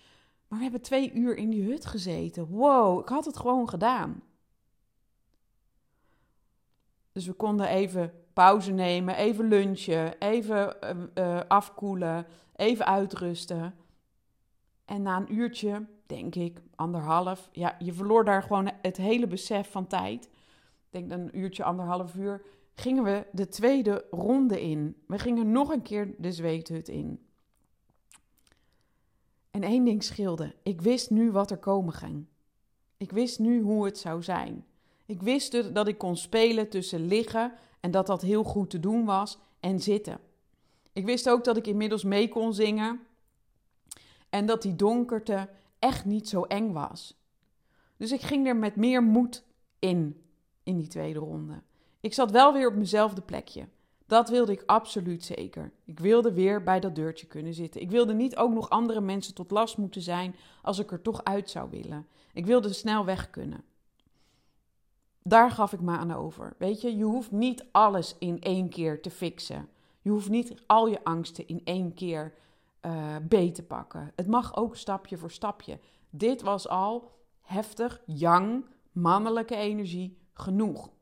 Maar 0.48 0.58
we 0.58 0.64
hebben 0.64 0.82
twee 0.82 1.14
uur 1.14 1.38
in 1.38 1.50
die 1.50 1.64
hut 1.64 1.86
gezeten. 1.86 2.48
Wow, 2.48 3.00
ik 3.00 3.10
had 3.10 3.26
het 3.26 3.38
gewoon 3.38 3.70
gedaan. 3.70 4.22
Dus 7.12 7.26
we 7.26 7.34
konden 7.34 7.68
even 7.68 8.14
pauze 8.34 8.72
nemen, 8.72 9.16
even 9.16 9.48
lunchen, 9.48 10.20
even 10.20 10.76
uh, 11.16 11.40
afkoelen, 11.48 12.26
even 12.56 12.86
uitrusten. 12.86 13.76
En 14.86 15.02
na 15.02 15.18
een 15.18 15.34
uurtje, 15.34 15.86
denk 16.06 16.36
ik, 16.36 16.62
anderhalf, 16.76 17.50
ja, 17.52 17.76
je 17.80 17.94
verloor 17.94 18.26
daar 18.26 18.42
gewoon 18.42 18.72
het 18.82 18.98
hele 18.98 19.28
besef 19.28 19.72
van 19.72 19.88
tijd. 19.88 20.26
Ik 20.26 20.90
denk 20.90 21.10
dan 21.10 21.20
een 21.20 21.38
uurtje, 21.38 21.64
anderhalf 21.64 22.16
uur, 22.16 22.42
gingen 22.80 23.04
we 23.04 23.26
de 23.32 23.48
tweede 23.48 24.06
ronde 24.12 24.62
in. 24.62 24.96
We 25.08 25.20
gingen 25.20 25.52
nog 25.52 25.70
een 25.70 25.82
keer 25.82 26.16
de 26.18 26.32
zweethut 26.32 26.88
in. 26.88 27.20
En 29.52 29.64
één 29.64 29.84
ding 29.84 30.04
scheelde. 30.04 30.56
Ik 30.64 30.82
wist 30.82 31.10
nu 31.10 31.32
wat 31.32 31.52
er 31.52 31.58
komen 31.58 31.94
ging. 31.94 32.26
Ik 32.98 33.12
wist 33.12 33.40
nu 33.40 33.62
hoe 33.62 33.86
het 33.86 33.98
zou 33.98 34.24
zijn. 34.24 34.66
Ik 35.06 35.22
wist 35.22 35.74
dat 35.74 35.88
ik 35.88 35.98
kon 35.98 36.18
spelen 36.18 36.70
tussen 36.70 37.08
liggen 37.08 37.54
en 37.80 37.92
dat 37.92 38.08
dat 38.08 38.22
heel 38.22 38.44
goed 38.44 38.70
te 38.70 38.80
doen 38.80 39.06
was 39.06 39.38
en 39.60 39.80
zitten. 39.80 40.20
Ik 40.94 41.06
wist 41.06 41.30
ook 41.30 41.44
dat 41.44 41.58
ik 41.58 41.68
inmiddels 41.68 42.04
mee 42.04 42.30
kon 42.30 42.54
zingen 42.54 43.00
en 44.30 44.46
dat 44.46 44.62
die 44.62 44.76
donkerte 44.76 45.50
echt 45.80 46.06
niet 46.06 46.30
zo 46.30 46.44
eng 46.44 46.72
was. 46.72 47.22
Dus 47.98 48.12
ik 48.12 48.22
ging 48.22 48.48
er 48.48 48.56
met 48.56 48.76
meer 48.76 49.04
moed 49.04 49.44
in, 49.80 50.22
in 50.64 50.78
die 50.78 50.88
tweede 50.88 51.20
ronde. 51.20 51.62
Ik 52.08 52.14
zat 52.14 52.32
wel 52.32 52.54
weer 52.54 52.68
op 52.68 52.74
mijnzelfde 52.74 53.22
plekje. 53.22 53.68
Dat 54.06 54.30
wilde 54.30 54.52
ik 54.52 54.64
absoluut 54.66 55.24
zeker. 55.24 55.72
Ik 55.86 56.00
wilde 56.00 56.34
weer 56.34 56.64
bij 56.64 56.80
dat 56.80 56.96
deurtje 56.96 57.28
kunnen 57.28 57.54
zitten. 57.54 57.82
Ik 57.82 57.92
wilde 57.92 58.14
niet 58.14 58.36
ook 58.36 58.54
nog 58.54 58.70
andere 58.70 59.02
mensen 59.02 59.34
tot 59.34 59.52
last 59.52 59.78
moeten 59.78 60.02
zijn 60.02 60.36
als 60.62 60.80
ik 60.80 60.92
er 60.92 61.02
toch 61.02 61.24
uit 61.24 61.50
zou 61.50 61.70
willen. 61.70 62.08
Ik 62.34 62.46
wilde 62.46 62.74
snel 62.74 63.06
weg 63.06 63.30
kunnen. 63.30 63.64
Daar 65.24 65.52
gaf 65.52 65.74
ik 65.74 65.82
me 65.82 65.98
aan 65.98 66.12
over. 66.14 66.56
Weet 66.58 66.82
je, 66.82 66.98
je 66.98 67.04
hoeft 67.04 67.32
niet 67.32 67.66
alles 67.72 68.16
in 68.20 68.42
één 68.42 68.70
keer 68.70 69.02
te 69.02 69.10
fixen. 69.10 69.70
Je 70.02 70.10
hoeft 70.10 70.30
niet 70.30 70.62
al 70.66 70.88
je 70.88 71.04
angsten 71.04 71.48
in 71.48 71.62
één 71.64 71.94
keer 71.94 72.34
uh, 72.82 73.16
beet 73.22 73.56
te 73.56 73.64
pakken. 73.64 74.12
Het 74.16 74.28
mag 74.28 74.56
ook 74.56 74.76
stapje 74.76 75.18
voor 75.18 75.32
stapje. 75.32 75.80
Dit 76.10 76.42
was 76.42 76.68
al 76.68 77.12
heftig, 77.42 78.02
jong, 78.06 78.66
mannelijke 78.92 79.56
energie 79.56 80.18
genoeg. 80.34 80.96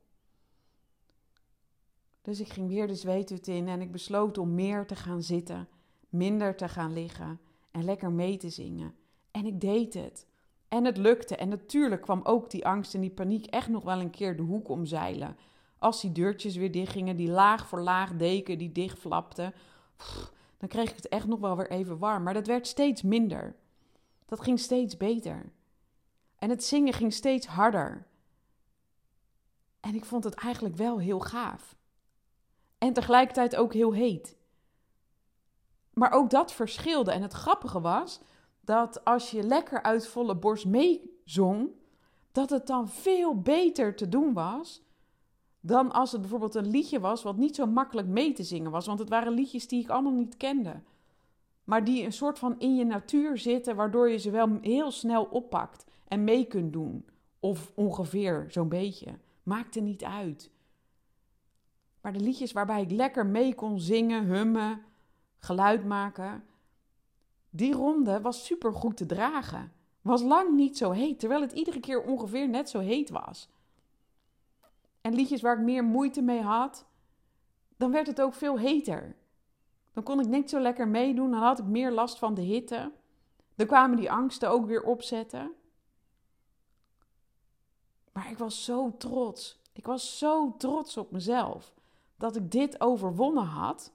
Dus 2.26 2.40
ik 2.40 2.50
ging 2.50 2.68
weer 2.68 2.88
de 2.88 2.96
zweethut 2.96 3.48
in 3.48 3.68
en 3.68 3.82
ik 3.82 3.92
besloot 3.92 4.38
om 4.38 4.56
meer 4.56 4.86
te 4.86 4.96
gaan 4.96 5.24
zitten, 5.24 5.68
minder 6.10 6.56
te 6.56 6.70
gaan 6.70 6.94
liggen 6.94 7.40
en 7.72 7.84
lekker 7.84 8.12
mee 8.12 8.38
te 8.38 8.50
zingen. 8.50 8.96
En 9.32 9.46
ik 9.46 9.62
deed 9.62 9.94
het. 9.94 10.28
En 10.68 10.86
het 10.86 10.98
lukte. 10.98 11.36
En 11.36 11.50
natuurlijk 11.50 12.02
kwam 12.02 12.22
ook 12.24 12.50
die 12.50 12.66
angst 12.66 12.94
en 12.94 13.02
die 13.02 13.10
paniek 13.10 13.46
echt 13.46 13.70
nog 13.70 13.84
wel 13.84 14.00
een 14.00 14.10
keer 14.10 14.36
de 14.36 14.42
hoek 14.42 14.70
omzeilen. 14.70 15.38
Als 15.78 16.02
die 16.02 16.12
deurtjes 16.12 16.56
weer 16.56 16.72
dichtgingen, 16.72 17.16
die 17.16 17.30
laag 17.30 17.68
voor 17.68 17.82
laag 17.82 18.16
deken 18.16 18.58
die 18.58 18.72
dichtflapte, 18.72 19.54
dan 20.58 20.70
kreeg 20.70 20.90
ik 20.90 20.96
het 20.96 21.08
echt 21.08 21.28
nog 21.28 21.40
wel 21.40 21.58
weer 21.58 21.72
even 21.72 21.98
warm. 21.98 22.24
Maar 22.24 22.34
dat 22.34 22.48
werd 22.48 22.68
steeds 22.68 23.02
minder. 23.02 23.56
Dat 24.26 24.42
ging 24.42 24.60
steeds 24.60 24.98
beter. 24.98 25.52
En 26.36 26.50
het 26.50 26.64
zingen 26.64 26.94
ging 26.94 27.14
steeds 27.14 27.46
harder. 27.46 28.08
En 29.80 29.96
ik 29.96 30.06
vond 30.06 30.24
het 30.24 30.34
eigenlijk 30.34 30.76
wel 30.76 31.00
heel 31.00 31.20
gaaf. 31.20 31.76
En 32.86 32.94
tegelijkertijd 32.94 33.56
ook 33.56 33.74
heel 33.74 33.94
heet. 33.94 34.38
Maar 35.94 36.12
ook 36.12 36.30
dat 36.30 36.54
verschilde. 36.54 37.12
En 37.12 37.22
het 37.22 37.34
grappige 37.34 37.82
was 37.82 38.20
dat 38.62 39.06
als 39.06 39.32
je 39.32 39.44
lekker 39.44 39.84
uit 39.84 40.08
volle 40.08 40.36
borst 40.36 40.66
meezong, 40.66 41.70
dat 42.32 42.50
het 42.50 42.68
dan 42.68 42.90
veel 42.90 43.42
beter 43.42 43.96
te 43.96 44.10
doen 44.10 44.34
was 44.34 44.84
dan 45.60 45.92
als 45.92 46.12
het 46.12 46.22
bijvoorbeeld 46.22 46.56
een 46.56 46.68
liedje 46.68 47.00
was 47.00 47.24
wat 47.24 47.38
niet 47.38 47.56
zo 47.56 47.66
makkelijk 47.66 48.08
mee 48.08 48.34
te 48.34 48.44
zingen 48.44 48.72
was. 48.72 48.86
Want 48.86 49.00
het 49.00 49.10
waren 49.10 49.34
liedjes 49.34 49.68
die 49.68 49.82
ik 49.82 49.90
allemaal 49.90 50.12
niet 50.12 50.38
kende. 50.38 50.82
Maar 51.64 51.84
die 51.84 52.04
een 52.04 52.14
soort 52.14 52.40
van 52.40 52.60
in 52.60 52.76
je 52.76 52.86
natuur 52.86 53.38
zitten, 53.38 53.76
waardoor 53.76 54.10
je 54.10 54.18
ze 54.18 54.30
wel 54.32 54.58
heel 54.62 54.92
snel 54.92 55.24
oppakt 55.24 55.86
en 56.08 56.24
mee 56.24 56.46
kunt 56.46 56.74
doen. 56.74 57.06
Of 57.40 57.72
ongeveer 57.76 58.46
zo'n 58.50 58.70
beetje. 58.70 59.18
Maakte 59.44 59.80
niet 59.80 60.04
uit. 60.04 60.54
Maar 62.06 62.14
de 62.14 62.20
liedjes 62.20 62.52
waarbij 62.52 62.82
ik 62.82 62.92
lekker 62.92 63.26
mee 63.26 63.56
kon 63.56 63.80
zingen, 63.80 64.24
hummen, 64.26 64.86
geluid 65.40 65.86
maken. 65.86 66.46
Die 67.50 67.74
ronde 67.74 68.22
was 68.22 68.46
super 68.46 68.74
goed 68.74 68.98
te 68.98 69.06
dragen. 69.06 69.72
Was 70.02 70.22
lang 70.22 70.56
niet 70.56 70.78
zo 70.78 70.92
heet, 70.92 71.20
terwijl 71.20 71.42
het 71.42 71.52
iedere 71.52 71.80
keer 71.80 72.04
ongeveer 72.04 72.50
net 72.50 72.70
zo 72.70 72.80
heet 72.80 73.10
was. 73.10 73.50
en 75.02 75.14
liedjes 75.14 75.42
waar 75.42 75.58
ik 75.58 75.64
meer 75.64 75.84
moeite 75.84 76.22
mee 76.22 76.42
had, 76.42 76.86
dan 77.78 77.92
werd 77.92 78.08
het 78.08 78.22
ook 78.22 78.34
veel 78.34 78.60
heter. 78.60 79.16
Dan 79.94 80.04
kon 80.04 80.20
ik 80.20 80.28
niet 80.28 80.50
zo 80.50 80.60
lekker 80.60 80.88
meedoen, 80.88 81.32
dan 81.32 81.42
had 81.42 81.60
ik 81.60 81.66
meer 81.66 81.92
last 81.92 82.18
van 82.18 82.34
de 82.34 82.42
hitte. 82.42 82.92
Dan 83.56 83.68
kwamen 83.68 83.98
die 83.98 84.12
angsten 84.12 84.50
ook 84.50 84.66
weer 84.66 84.84
opzetten. 84.84 85.52
Maar 88.12 88.32
ik 88.32 88.38
was 88.38 88.64
zo 88.64 88.98
trots. 88.98 89.62
Ik 89.74 89.86
was 89.86 90.18
zo 90.18 90.56
trots 90.58 90.98
op 90.98 91.12
mezelf 91.12 91.75
dat 92.26 92.36
ik 92.36 92.52
dit 92.52 92.82
overwonnen 92.82 93.46
had. 93.46 93.94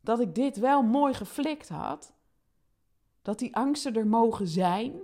Dat 0.00 0.20
ik 0.20 0.34
dit 0.34 0.56
wel 0.56 0.82
mooi 0.82 1.14
geflikt 1.14 1.68
had. 1.68 2.12
Dat 3.22 3.38
die 3.38 3.56
angsten 3.56 3.96
er 3.96 4.06
mogen 4.06 4.48
zijn, 4.48 5.00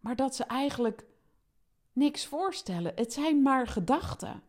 maar 0.00 0.16
dat 0.16 0.34
ze 0.34 0.44
eigenlijk 0.44 1.06
niks 1.92 2.26
voorstellen. 2.26 2.92
Het 2.94 3.12
zijn 3.12 3.42
maar 3.42 3.66
gedachten. 3.66 4.42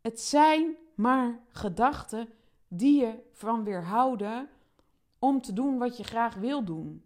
Het 0.00 0.20
zijn 0.20 0.76
maar 0.94 1.40
gedachten 1.48 2.28
die 2.68 3.00
je 3.00 3.30
van 3.32 3.64
weerhouden 3.64 4.48
om 5.18 5.40
te 5.40 5.52
doen 5.52 5.78
wat 5.78 5.96
je 5.96 6.04
graag 6.04 6.34
wil 6.34 6.64
doen. 6.64 7.04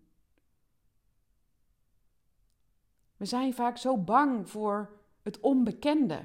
We 3.16 3.24
zijn 3.24 3.54
vaak 3.54 3.76
zo 3.76 3.96
bang 3.96 4.50
voor 4.50 4.90
het 5.22 5.40
onbekende. 5.40 6.24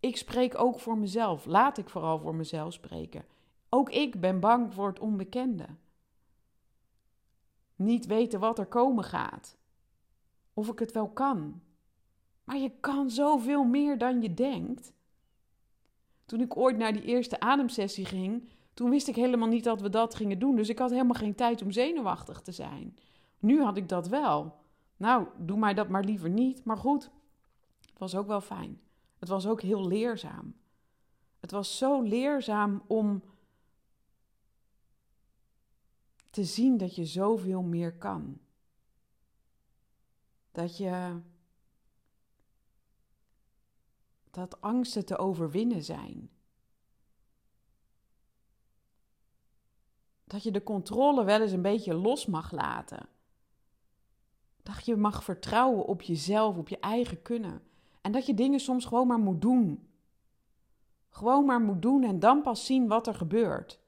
Ik 0.00 0.16
spreek 0.16 0.58
ook 0.58 0.80
voor 0.80 0.98
mezelf. 0.98 1.46
Laat 1.46 1.78
ik 1.78 1.88
vooral 1.88 2.18
voor 2.18 2.34
mezelf 2.34 2.72
spreken. 2.72 3.24
Ook 3.68 3.90
ik 3.90 4.20
ben 4.20 4.40
bang 4.40 4.74
voor 4.74 4.88
het 4.88 4.98
onbekende. 4.98 5.66
Niet 7.76 8.06
weten 8.06 8.40
wat 8.40 8.58
er 8.58 8.66
komen 8.66 9.04
gaat. 9.04 9.56
Of 10.54 10.68
ik 10.68 10.78
het 10.78 10.92
wel 10.92 11.08
kan. 11.08 11.60
Maar 12.44 12.56
je 12.56 12.72
kan 12.80 13.10
zoveel 13.10 13.64
meer 13.64 13.98
dan 13.98 14.22
je 14.22 14.34
denkt. 14.34 14.92
Toen 16.26 16.40
ik 16.40 16.56
ooit 16.56 16.76
naar 16.76 16.92
die 16.92 17.04
eerste 17.04 17.40
ademsessie 17.40 18.04
ging, 18.04 18.48
toen 18.74 18.90
wist 18.90 19.08
ik 19.08 19.14
helemaal 19.14 19.48
niet 19.48 19.64
dat 19.64 19.80
we 19.80 19.88
dat 19.88 20.14
gingen 20.14 20.38
doen. 20.38 20.56
Dus 20.56 20.68
ik 20.68 20.78
had 20.78 20.90
helemaal 20.90 21.14
geen 21.14 21.34
tijd 21.34 21.62
om 21.62 21.70
zenuwachtig 21.70 22.40
te 22.40 22.52
zijn. 22.52 22.96
Nu 23.38 23.62
had 23.62 23.76
ik 23.76 23.88
dat 23.88 24.08
wel. 24.08 24.56
Nou, 24.96 25.26
doe 25.36 25.58
mij 25.58 25.74
dat 25.74 25.88
maar 25.88 26.04
liever 26.04 26.30
niet. 26.30 26.64
Maar 26.64 26.76
goed, 26.76 27.10
het 27.80 27.98
was 27.98 28.14
ook 28.14 28.26
wel 28.26 28.40
fijn. 28.40 28.80
Het 29.18 29.28
was 29.28 29.46
ook 29.46 29.62
heel 29.62 29.86
leerzaam. 29.86 30.54
Het 31.40 31.50
was 31.50 31.78
zo 31.78 32.02
leerzaam 32.02 32.82
om 32.86 33.22
te 36.30 36.44
zien 36.44 36.76
dat 36.76 36.94
je 36.94 37.04
zoveel 37.04 37.62
meer 37.62 37.96
kan. 37.96 38.38
Dat 40.52 40.76
je 40.76 41.20
dat 44.30 44.60
angsten 44.60 45.04
te 45.04 45.16
overwinnen 45.16 45.84
zijn. 45.84 46.30
Dat 50.24 50.42
je 50.42 50.50
de 50.50 50.62
controle 50.62 51.24
wel 51.24 51.40
eens 51.40 51.52
een 51.52 51.62
beetje 51.62 51.94
los 51.94 52.26
mag 52.26 52.52
laten. 52.52 53.08
Dat 54.62 54.84
je 54.84 54.96
mag 54.96 55.24
vertrouwen 55.24 55.84
op 55.84 56.02
jezelf, 56.02 56.56
op 56.56 56.68
je 56.68 56.78
eigen 56.78 57.22
kunnen. 57.22 57.67
En 58.08 58.14
dat 58.14 58.26
je 58.26 58.34
dingen 58.34 58.60
soms 58.60 58.84
gewoon 58.84 59.06
maar 59.06 59.18
moet 59.18 59.40
doen. 59.40 59.88
Gewoon 61.08 61.44
maar 61.44 61.60
moet 61.60 61.82
doen 61.82 62.02
en 62.02 62.18
dan 62.18 62.42
pas 62.42 62.66
zien 62.66 62.88
wat 62.88 63.06
er 63.06 63.14
gebeurt. 63.14 63.80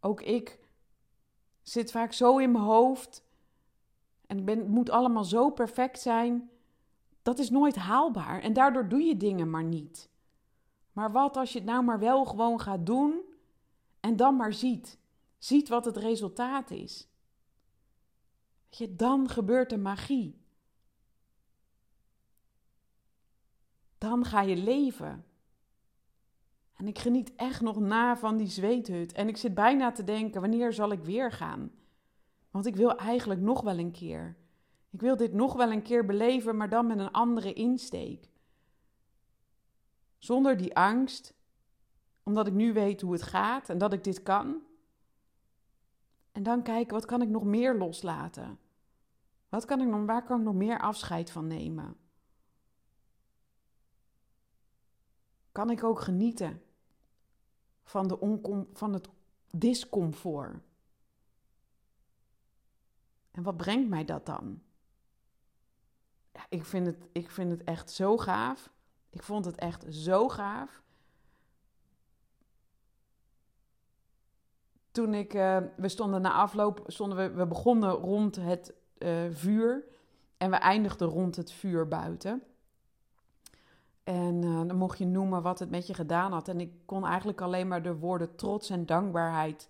Ook 0.00 0.20
ik 0.20 0.58
zit 1.62 1.90
vaak 1.90 2.12
zo 2.12 2.38
in 2.38 2.52
mijn 2.52 2.64
hoofd 2.64 3.24
en 4.26 4.44
ben, 4.44 4.70
moet 4.70 4.90
allemaal 4.90 5.24
zo 5.24 5.50
perfect 5.50 6.00
zijn. 6.00 6.50
Dat 7.22 7.38
is 7.38 7.50
nooit 7.50 7.76
haalbaar 7.76 8.40
en 8.42 8.52
daardoor 8.52 8.88
doe 8.88 9.02
je 9.02 9.16
dingen 9.16 9.50
maar 9.50 9.64
niet. 9.64 10.10
Maar 10.92 11.12
wat 11.12 11.36
als 11.36 11.52
je 11.52 11.58
het 11.58 11.68
nou 11.68 11.84
maar 11.84 11.98
wel 11.98 12.24
gewoon 12.24 12.60
gaat 12.60 12.86
doen 12.86 13.20
en 14.00 14.16
dan 14.16 14.36
maar 14.36 14.52
ziet? 14.52 14.98
Ziet 15.38 15.68
wat 15.68 15.84
het 15.84 15.96
resultaat 15.96 16.70
is. 16.70 17.09
Je, 18.70 18.96
dan 18.96 19.28
gebeurt 19.28 19.70
de 19.70 19.78
magie. 19.78 20.38
Dan 23.98 24.24
ga 24.24 24.40
je 24.40 24.56
leven. 24.56 25.24
En 26.76 26.88
ik 26.88 26.98
geniet 26.98 27.34
echt 27.34 27.60
nog 27.60 27.80
na 27.80 28.16
van 28.16 28.36
die 28.36 28.46
zweethut. 28.46 29.12
En 29.12 29.28
ik 29.28 29.36
zit 29.36 29.54
bijna 29.54 29.92
te 29.92 30.04
denken: 30.04 30.40
wanneer 30.40 30.72
zal 30.72 30.92
ik 30.92 31.04
weer 31.04 31.32
gaan? 31.32 31.72
Want 32.50 32.66
ik 32.66 32.76
wil 32.76 32.96
eigenlijk 32.96 33.40
nog 33.40 33.60
wel 33.60 33.78
een 33.78 33.92
keer. 33.92 34.36
Ik 34.90 35.00
wil 35.00 35.16
dit 35.16 35.32
nog 35.32 35.54
wel 35.54 35.72
een 35.72 35.82
keer 35.82 36.04
beleven, 36.04 36.56
maar 36.56 36.68
dan 36.68 36.86
met 36.86 36.98
een 36.98 37.10
andere 37.10 37.52
insteek. 37.52 38.28
Zonder 40.18 40.56
die 40.56 40.76
angst, 40.76 41.34
omdat 42.22 42.46
ik 42.46 42.52
nu 42.52 42.72
weet 42.72 43.00
hoe 43.00 43.12
het 43.12 43.22
gaat 43.22 43.68
en 43.68 43.78
dat 43.78 43.92
ik 43.92 44.04
dit 44.04 44.22
kan. 44.22 44.62
En 46.32 46.42
dan 46.42 46.62
kijken, 46.62 46.94
wat 46.94 47.04
kan 47.04 47.22
ik 47.22 47.28
nog 47.28 47.44
meer 47.44 47.74
loslaten? 47.74 48.58
Wat 49.48 49.64
kan 49.64 49.80
ik 49.80 49.86
nog, 49.86 50.06
waar 50.06 50.24
kan 50.24 50.38
ik 50.38 50.44
nog 50.44 50.54
meer 50.54 50.80
afscheid 50.80 51.30
van 51.30 51.46
nemen? 51.46 51.96
Kan 55.52 55.70
ik 55.70 55.84
ook 55.84 56.00
genieten 56.00 56.62
van, 57.82 58.08
de 58.08 58.20
oncom, 58.20 58.68
van 58.72 58.92
het 58.92 59.08
discomfort? 59.50 60.62
En 63.30 63.42
wat 63.42 63.56
brengt 63.56 63.88
mij 63.88 64.04
dat 64.04 64.26
dan? 64.26 64.62
Ja, 66.32 66.46
ik, 66.48 66.64
vind 66.64 66.86
het, 66.86 67.08
ik 67.12 67.30
vind 67.30 67.50
het 67.50 67.64
echt 67.64 67.90
zo 67.90 68.16
gaaf. 68.16 68.72
Ik 69.10 69.22
vond 69.22 69.44
het 69.44 69.56
echt 69.56 69.84
zo 69.88 70.28
gaaf. 70.28 70.82
Toen 74.92 75.14
ik, 75.14 75.34
uh, 75.34 75.56
we 75.76 75.88
stonden 75.88 76.22
na 76.22 76.32
afloop, 76.32 76.82
stonden 76.86 77.18
we, 77.18 77.30
we 77.30 77.46
begonnen 77.46 77.90
rond 77.90 78.36
het 78.36 78.74
uh, 78.98 79.30
vuur 79.30 79.84
en 80.36 80.50
we 80.50 80.56
eindigden 80.56 81.08
rond 81.08 81.36
het 81.36 81.52
vuur 81.52 81.88
buiten. 81.88 82.42
En 84.04 84.42
uh, 84.42 84.66
dan 84.66 84.76
mocht 84.76 84.98
je 84.98 85.06
noemen 85.06 85.42
wat 85.42 85.58
het 85.58 85.70
met 85.70 85.86
je 85.86 85.94
gedaan 85.94 86.32
had. 86.32 86.48
En 86.48 86.60
ik 86.60 86.72
kon 86.84 87.06
eigenlijk 87.06 87.40
alleen 87.40 87.68
maar 87.68 87.82
de 87.82 87.96
woorden 87.96 88.36
trots 88.36 88.70
en 88.70 88.86
dankbaarheid 88.86 89.68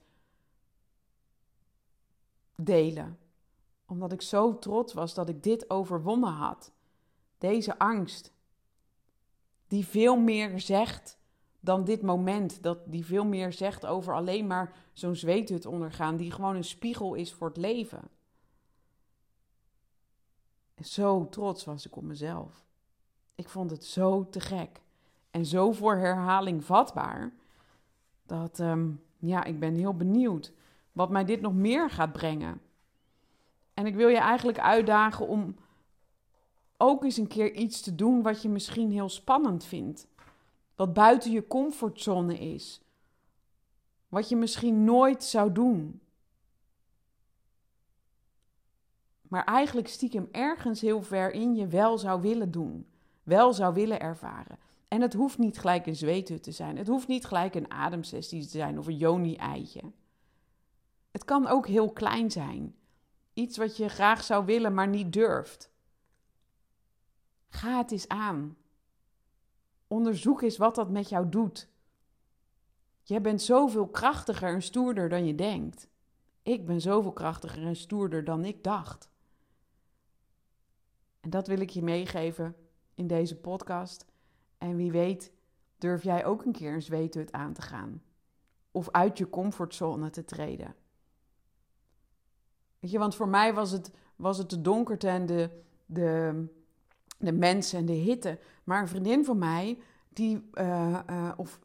delen 2.57 3.19
omdat 3.91 4.13
ik 4.13 4.23
zo 4.23 4.59
trots 4.59 4.93
was 4.93 5.15
dat 5.15 5.29
ik 5.29 5.43
dit 5.43 5.71
overwonnen 5.71 6.33
had. 6.33 6.73
Deze 7.39 7.79
angst. 7.79 8.33
Die 9.67 9.87
veel 9.87 10.17
meer 10.17 10.61
zegt 10.61 11.19
dan 11.61 11.85
dit 11.85 12.03
moment. 12.03 12.63
Dat 12.63 12.79
die 12.87 13.05
veel 13.05 13.25
meer 13.25 13.53
zegt 13.53 13.87
over 13.87 14.15
alleen 14.15 14.47
maar 14.47 14.75
zo'n 14.93 15.17
zweethut 15.17 15.67
ondergaan. 15.67 16.17
Die 16.17 16.31
gewoon 16.31 16.57
een 16.57 16.65
spiegel 16.65 17.15
is 17.15 17.33
voor 17.33 17.49
het 17.49 17.57
leven. 17.57 18.03
En 20.75 20.85
zo 20.85 21.29
trots 21.29 21.65
was 21.65 21.87
ik 21.87 21.97
op 21.97 22.03
mezelf. 22.03 22.65
Ik 23.35 23.49
vond 23.49 23.71
het 23.71 23.85
zo 23.85 24.29
te 24.31 24.41
gek. 24.41 24.81
En 25.31 25.47
zo 25.47 25.73
voor 25.73 25.97
herhaling 25.97 26.65
vatbaar. 26.65 27.33
Dat, 28.27 28.59
um, 28.59 29.03
ja, 29.19 29.45
ik 29.45 29.61
ben 29.61 29.75
heel 29.75 29.95
benieuwd 29.95 30.53
wat 30.93 31.11
mij 31.11 31.25
dit 31.25 31.41
nog 31.41 31.55
meer 31.55 31.91
gaat 31.91 32.13
brengen. 32.13 32.61
En 33.75 33.87
ik 33.87 33.95
wil 33.95 34.09
je 34.09 34.19
eigenlijk 34.19 34.59
uitdagen 34.59 35.27
om 35.27 35.57
ook 36.77 37.05
eens 37.05 37.17
een 37.17 37.27
keer 37.27 37.55
iets 37.55 37.81
te 37.81 37.95
doen 37.95 38.23
wat 38.23 38.43
je 38.43 38.49
misschien 38.49 38.91
heel 38.91 39.09
spannend 39.09 39.65
vindt. 39.65 40.07
Wat 40.81 40.93
buiten 40.93 41.31
je 41.31 41.47
comfortzone 41.47 42.39
is. 42.39 42.81
Wat 44.09 44.29
je 44.29 44.37
misschien 44.37 44.85
nooit 44.85 45.25
zou 45.25 45.53
doen. 45.53 46.01
Maar 49.23 49.45
eigenlijk 49.45 49.89
stiekem 49.89 50.29
ergens 50.33 50.81
heel 50.81 51.03
ver 51.03 51.33
in 51.33 51.55
je 51.55 51.67
wel 51.67 51.99
zou 51.99 52.21
willen 52.21 52.51
doen. 52.51 52.87
Wel 53.23 53.53
zou 53.53 53.75
willen 53.75 54.01
ervaren. 54.01 54.59
En 54.89 55.01
het 55.01 55.13
hoeft 55.13 55.39
niet 55.39 55.59
gelijk 55.59 55.87
een 55.87 55.97
zweethut 55.97 56.43
te 56.43 56.53
zijn. 56.53 56.77
Het 56.77 56.89
hoeft 56.89 57.09
niet 57.09 57.25
gelijk 57.25 57.55
een 57.55 57.71
ademsessie 57.71 58.43
te 58.43 58.49
zijn 58.49 58.79
of 58.79 58.87
een 58.87 58.97
joni-eitje. 58.97 59.83
Het 61.11 61.25
kan 61.25 61.47
ook 61.47 61.67
heel 61.67 61.93
klein 61.93 62.31
zijn. 62.31 62.75
Iets 63.33 63.57
wat 63.57 63.77
je 63.77 63.89
graag 63.89 64.25
zou 64.25 64.45
willen, 64.45 64.75
maar 64.75 64.89
niet 64.89 65.13
durft. 65.13 65.71
Ga 67.49 67.79
het 67.79 67.91
eens 67.91 68.09
aan. 68.09 68.57
Onderzoek 69.93 70.43
eens 70.43 70.57
wat 70.57 70.75
dat 70.75 70.91
met 70.91 71.09
jou 71.09 71.29
doet. 71.29 71.69
Jij 73.03 73.21
bent 73.21 73.43
zoveel 73.43 73.89
krachtiger 73.89 74.49
en 74.49 74.63
stoerder 74.63 75.09
dan 75.09 75.27
je 75.27 75.35
denkt. 75.35 75.89
Ik 76.43 76.67
ben 76.67 76.81
zoveel 76.81 77.13
krachtiger 77.13 77.67
en 77.67 77.77
stoerder 77.77 78.25
dan 78.25 78.45
ik 78.45 78.65
dacht. 78.65 79.11
En 81.21 81.31
dat 81.31 81.47
wil 81.47 81.61
ik 81.61 81.71
je 81.71 81.83
meegeven 81.83 82.57
in 82.95 83.07
deze 83.07 83.37
podcast. 83.37 84.07
En 84.59 84.77
wie 84.77 84.93
weet, 84.93 85.33
durf 85.79 86.03
jij 86.03 86.25
ook 86.25 86.45
een 86.45 86.53
keer 86.53 86.73
een 86.73 86.83
zweethut 86.83 87.33
aan 87.33 87.53
te 87.53 87.63
gaan. 87.63 88.03
Of 88.71 88.91
uit 88.91 89.19
je 89.19 89.31
comfortzone 89.31 90.11
te 90.11 90.25
treden. 90.25 90.75
Weet 92.79 92.91
je, 92.91 92.99
want 92.99 93.15
voor 93.15 93.29
mij 93.29 93.55
was 93.55 93.71
het, 93.71 93.91
was 94.17 94.39
het 94.39 94.51
de 94.51 94.61
donkerte 94.61 95.09
en 95.09 95.27
de, 95.27 95.63
de, 95.87 96.45
de 97.21 97.33
mensen 97.33 97.79
en 97.79 97.87
de 97.87 97.93
hitte. 97.93 98.39
Maar 98.65 98.81
een 98.81 98.89
vriendin 98.89 99.25
van 99.25 99.39
mij, 99.39 99.79
die, 100.09 100.51
uh, 100.55 100.99
of 101.37 101.61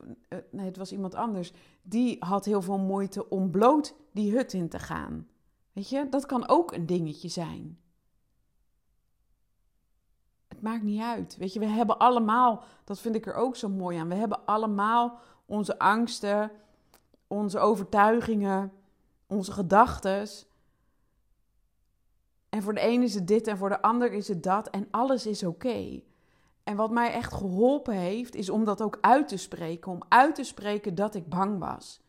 nee, 0.51 0.65
het 0.65 0.77
was 0.77 0.91
iemand 0.91 1.15
anders, 1.15 1.53
die 1.81 2.15
had 2.19 2.45
heel 2.45 2.61
veel 2.61 2.77
moeite 2.77 3.29
om 3.29 3.51
bloot 3.51 3.95
die 4.11 4.35
hut 4.35 4.53
in 4.53 4.69
te 4.69 4.79
gaan. 4.79 5.27
Weet 5.73 5.89
je, 5.89 6.09
dat 6.09 6.25
kan 6.25 6.47
ook 6.47 6.71
een 6.71 6.85
dingetje 6.85 7.27
zijn. 7.27 7.79
Het 10.47 10.61
maakt 10.61 10.83
niet 10.83 11.01
uit. 11.01 11.37
Weet 11.37 11.53
je, 11.53 11.59
we 11.59 11.65
hebben 11.65 11.97
allemaal, 11.97 12.63
dat 12.83 12.99
vind 12.99 13.15
ik 13.15 13.25
er 13.25 13.33
ook 13.33 13.55
zo 13.55 13.69
mooi 13.69 13.97
aan, 13.97 14.07
we 14.07 14.15
hebben 14.15 14.45
allemaal 14.45 15.19
onze 15.45 15.79
angsten, 15.79 16.51
onze 17.27 17.59
overtuigingen, 17.59 18.71
onze 19.27 19.51
gedachten. 19.51 20.27
En 22.55 22.63
voor 22.63 22.73
de 22.73 22.87
een 22.87 23.03
is 23.03 23.13
het 23.13 23.27
dit 23.27 23.47
en 23.47 23.57
voor 23.57 23.69
de 23.69 23.81
ander 23.81 24.13
is 24.13 24.27
het 24.27 24.43
dat 24.43 24.69
en 24.69 24.87
alles 24.91 25.25
is 25.25 25.43
oké. 25.43 26.01
En 26.63 26.75
wat 26.75 26.91
mij 26.91 27.11
echt 27.11 27.33
geholpen 27.33 27.93
heeft, 27.93 28.35
is 28.35 28.49
om 28.49 28.65
dat 28.65 28.81
ook 28.81 28.97
uit 29.01 29.27
te 29.27 29.37
spreken. 29.37 29.91
Om 29.91 30.01
uit 30.09 30.35
te 30.35 30.43
spreken 30.43 30.95
dat 30.95 31.15
ik 31.15 31.29
bang 31.29 31.59
was. 31.59 32.01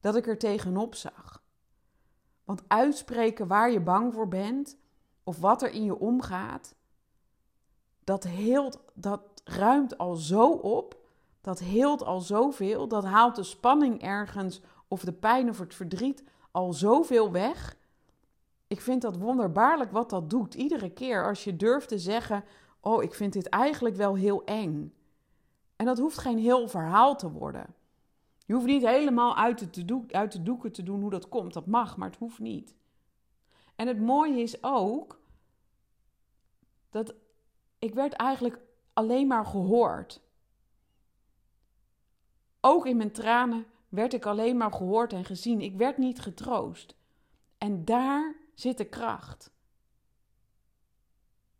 Dat 0.00 0.16
ik 0.16 0.26
er 0.26 0.38
tegenop 0.38 0.94
zag. 0.94 1.42
Want 2.44 2.62
uitspreken 2.66 3.46
waar 3.46 3.70
je 3.70 3.80
bang 3.80 4.14
voor 4.14 4.28
bent, 4.28 4.76
of 5.24 5.38
wat 5.38 5.62
er 5.62 5.70
in 5.70 5.84
je 5.84 5.98
omgaat, 5.98 6.74
dat, 8.04 8.24
heelt, 8.24 8.78
dat 8.94 9.20
ruimt 9.44 9.98
al 9.98 10.14
zo 10.14 10.50
op. 10.50 10.98
Dat 11.40 11.58
heelt 11.58 12.04
al 12.04 12.20
zoveel. 12.20 12.88
Dat 12.88 13.04
haalt 13.04 13.36
de 13.36 13.44
spanning 13.44 14.02
ergens, 14.02 14.60
of 14.88 15.04
de 15.04 15.12
pijn 15.12 15.48
of 15.48 15.58
het 15.58 15.74
verdriet, 15.74 16.24
al 16.50 16.72
zoveel 16.72 17.32
weg. 17.32 17.76
Ik 18.74 18.80
vind 18.80 19.02
dat 19.02 19.16
wonderbaarlijk 19.16 19.90
wat 19.90 20.10
dat 20.10 20.30
doet. 20.30 20.54
Iedere 20.54 20.90
keer 20.90 21.26
als 21.26 21.44
je 21.44 21.56
durft 21.56 21.88
te 21.88 21.98
zeggen: 21.98 22.44
Oh, 22.80 23.02
ik 23.02 23.14
vind 23.14 23.32
dit 23.32 23.48
eigenlijk 23.48 23.96
wel 23.96 24.14
heel 24.14 24.44
eng. 24.44 24.94
En 25.76 25.86
dat 25.86 25.98
hoeft 25.98 26.18
geen 26.18 26.38
heel 26.38 26.68
verhaal 26.68 27.16
te 27.16 27.30
worden. 27.30 27.74
Je 28.46 28.52
hoeft 28.52 28.66
niet 28.66 28.86
helemaal 28.86 29.36
uit 29.36 29.74
de, 29.74 30.04
uit 30.08 30.32
de 30.32 30.42
doeken 30.42 30.72
te 30.72 30.82
doen 30.82 31.00
hoe 31.00 31.10
dat 31.10 31.28
komt. 31.28 31.52
Dat 31.52 31.66
mag, 31.66 31.96
maar 31.96 32.08
het 32.08 32.18
hoeft 32.18 32.38
niet. 32.38 32.74
En 33.76 33.86
het 33.86 34.00
mooie 34.00 34.42
is 34.42 34.62
ook 34.62 35.20
dat 36.90 37.14
ik 37.78 37.94
werd 37.94 38.12
eigenlijk 38.12 38.58
alleen 38.92 39.26
maar 39.26 39.46
gehoord. 39.46 40.20
Ook 42.60 42.86
in 42.86 42.96
mijn 42.96 43.12
tranen 43.12 43.66
werd 43.88 44.12
ik 44.12 44.26
alleen 44.26 44.56
maar 44.56 44.72
gehoord 44.72 45.12
en 45.12 45.24
gezien. 45.24 45.60
Ik 45.60 45.76
werd 45.76 45.98
niet 45.98 46.20
getroost. 46.20 46.96
En 47.58 47.84
daar 47.84 48.42
zit 48.54 48.78
de 48.78 48.84
kracht. 48.84 49.52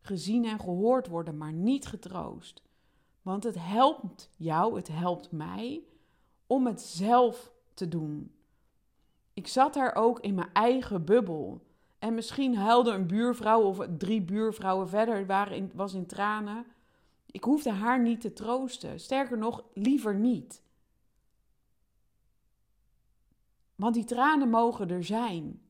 Gezien 0.01 0.45
en 0.45 0.61
gehoord 0.61 1.07
worden, 1.07 1.37
maar 1.37 1.53
niet 1.53 1.87
getroost. 1.87 2.63
Want 3.23 3.45
het 3.45 3.57
helpt 3.59 4.31
jou, 4.37 4.77
het 4.77 4.89
helpt 4.89 5.33
mij 5.33 5.83
om 6.47 6.67
het 6.67 6.81
zelf 6.81 7.53
te 7.75 7.89
doen. 7.89 8.33
Ik 9.35 9.47
zat 9.47 9.75
daar 9.75 9.95
ook 9.95 10.21
in 10.21 10.35
mijn 10.35 10.53
eigen 10.53 11.05
bubbel. 11.05 11.67
En 11.99 12.15
misschien 12.15 12.57
huilde 12.57 12.91
een 12.91 13.07
buurvrouw 13.07 13.63
of 13.63 13.87
drie 13.99 14.23
buurvrouwen 14.23 14.89
verder, 14.89 15.27
waren 15.27 15.57
in, 15.57 15.71
was 15.75 15.95
in 15.95 16.07
tranen. 16.07 16.67
Ik 17.27 17.45
hoefde 17.45 17.71
haar 17.71 18.01
niet 18.01 18.21
te 18.21 18.33
troosten. 18.33 19.01
Sterker 19.01 19.39
nog, 19.39 19.65
liever 19.73 20.15
niet. 20.15 20.63
Want 23.75 23.95
die 23.95 24.05
tranen 24.05 24.49
mogen 24.49 24.91
er 24.91 25.05
zijn. 25.05 25.61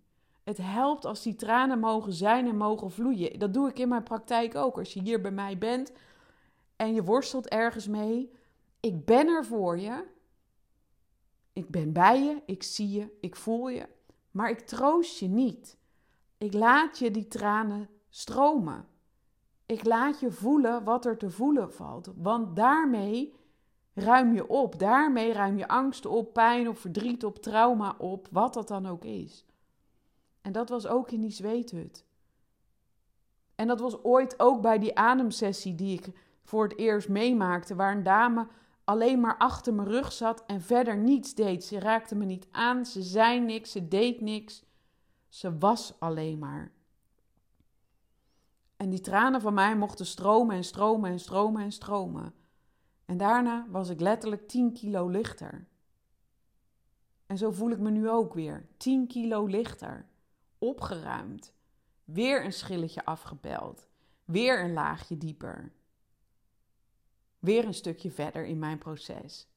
Het 0.45 0.59
helpt 0.59 1.05
als 1.05 1.23
die 1.23 1.35
tranen 1.35 1.79
mogen 1.79 2.13
zijn 2.13 2.47
en 2.47 2.57
mogen 2.57 2.91
vloeien. 2.91 3.39
Dat 3.39 3.55
doe 3.55 3.69
ik 3.69 3.79
in 3.79 3.89
mijn 3.89 4.03
praktijk 4.03 4.55
ook. 4.55 4.79
Als 4.79 4.95
je 4.95 5.03
hier 5.03 5.21
bij 5.21 5.31
mij 5.31 5.59
bent 5.59 5.93
en 6.77 6.95
je 6.95 7.05
worstelt 7.05 7.49
ergens 7.49 7.89
mee. 7.89 8.33
Ik 8.81 9.05
ben 9.05 9.29
er 9.29 9.45
voor 9.45 9.79
je. 9.79 10.05
Ik 11.53 11.69
ben 11.69 11.93
bij 11.93 12.23
je, 12.23 12.43
ik 12.47 12.63
zie 12.63 12.91
je, 12.91 13.17
ik 13.21 13.37
voel 13.37 13.69
je. 13.69 13.89
Maar 14.31 14.51
ik 14.51 14.61
troost 14.61 15.19
je 15.19 15.29
niet. 15.29 15.77
Ik 16.39 16.53
laat 16.53 16.99
je 16.99 17.11
die 17.11 17.29
tranen 17.29 17.89
stromen. 18.09 18.87
Ik 19.67 19.85
laat 19.85 20.21
je 20.21 20.31
voelen 20.31 20.85
wat 20.85 21.05
er 21.05 21.19
te 21.19 21.31
voelen 21.31 21.73
valt. 21.73 22.13
Want 22.17 22.57
daarmee 22.57 23.35
ruim 23.95 24.35
je 24.35 24.49
op. 24.49 24.79
Daarmee 24.79 25.33
ruim 25.33 25.59
je 25.59 25.69
angst 25.69 26.07
op, 26.07 26.33
pijn 26.33 26.69
op, 26.69 26.79
verdriet 26.79 27.25
op, 27.25 27.39
trauma 27.39 27.95
op, 27.99 28.29
wat 28.31 28.55
dat 28.55 28.69
dan 28.69 28.87
ook 28.87 29.05
is. 29.05 29.45
En 30.45 30.53
dat 30.53 30.69
was 30.69 30.87
ook 30.87 31.11
in 31.11 31.21
die 31.21 31.31
zweethut. 31.31 32.05
En 33.55 33.67
dat 33.67 33.81
was 33.81 34.03
ooit 34.03 34.41
ook 34.41 34.63
bij 34.63 34.79
die 34.79 34.99
ademsessie 34.99 35.75
die 35.75 35.99
ik 35.99 36.13
voor 36.43 36.63
het 36.63 36.79
eerst 36.79 37.09
meemaakte, 37.09 37.75
waar 37.75 37.97
een 37.97 38.03
dame 38.03 38.49
alleen 38.85 39.21
maar 39.21 39.39
achter 39.39 39.75
mijn 39.75 39.89
rug 39.89 40.13
zat 40.13 40.45
en 40.47 40.61
verder 40.61 40.97
niets 40.97 41.35
deed. 41.35 41.65
Ze 41.65 41.79
raakte 41.79 42.15
me 42.15 42.25
niet 42.25 42.47
aan, 42.51 42.87
ze 42.87 43.03
zei 43.03 43.41
niks, 43.41 43.71
ze 43.71 43.89
deed 43.89 44.21
niks. 44.21 44.65
Ze 45.29 45.59
was 45.59 46.01
alleen 46.01 46.39
maar. 46.39 46.73
En 48.77 48.91
die 48.91 49.01
tranen 49.01 49.41
van 49.41 49.55
mij 49.55 49.77
mochten 49.77 50.07
stromen 50.07 50.57
en 50.57 50.65
stromen 50.65 51.11
en 51.11 51.21
stromen 51.21 51.63
en 51.63 51.73
stromen. 51.73 52.35
En 53.05 53.17
daarna 53.17 53.67
was 53.69 53.89
ik 53.89 54.01
letterlijk 54.01 54.49
10 54.49 54.73
kilo 54.73 55.09
lichter. 55.09 55.67
En 57.27 57.39
zo 57.39 57.51
voel 57.51 57.71
ik 57.71 57.79
me 57.79 57.91
nu 57.91 58.09
ook 58.11 58.35
weer. 58.35 58.67
10 58.77 59.07
kilo 59.07 59.47
lichter. 59.47 60.13
Opgeruimd. 60.65 61.53
Weer 62.05 62.45
een 62.45 62.53
schilletje 62.53 63.05
afgebeld. 63.05 63.89
Weer 64.25 64.65
een 64.65 64.73
laagje 64.73 65.19
dieper. 65.19 65.73
Weer 67.39 67.65
een 67.65 67.75
stukje 67.75 68.11
verder 68.11 68.45
in 68.45 68.59
mijn 68.59 68.79
proces. 68.79 69.49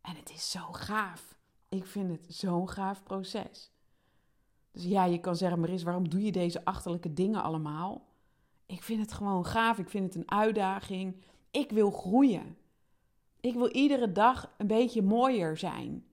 En 0.00 0.16
het 0.16 0.30
is 0.30 0.50
zo 0.50 0.60
gaaf. 0.72 1.38
Ik 1.68 1.86
vind 1.86 2.10
het 2.10 2.34
zo'n 2.34 2.68
gaaf 2.68 3.02
proces. 3.02 3.72
Dus 4.70 4.84
ja, 4.84 5.04
je 5.04 5.20
kan 5.20 5.36
zeggen, 5.36 5.60
Maris, 5.60 5.82
waarom 5.82 6.08
doe 6.08 6.22
je 6.22 6.32
deze 6.32 6.64
achterlijke 6.64 7.12
dingen 7.12 7.42
allemaal? 7.42 8.06
Ik 8.66 8.82
vind 8.82 9.00
het 9.00 9.12
gewoon 9.12 9.46
gaaf. 9.46 9.78
Ik 9.78 9.88
vind 9.88 10.04
het 10.04 10.14
een 10.14 10.30
uitdaging. 10.30 11.22
Ik 11.50 11.70
wil 11.70 11.90
groeien. 11.90 12.56
Ik 13.40 13.54
wil 13.54 13.70
iedere 13.70 14.12
dag 14.12 14.54
een 14.56 14.66
beetje 14.66 15.02
mooier 15.02 15.56
zijn. 15.56 16.06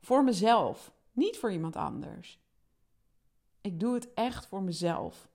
Voor 0.00 0.24
mezelf, 0.24 0.92
niet 1.12 1.38
voor 1.38 1.52
iemand 1.52 1.76
anders. 1.76 2.44
Ik 3.66 3.80
doe 3.80 3.94
het 3.94 4.14
echt 4.14 4.46
voor 4.46 4.62
mezelf. 4.62 5.28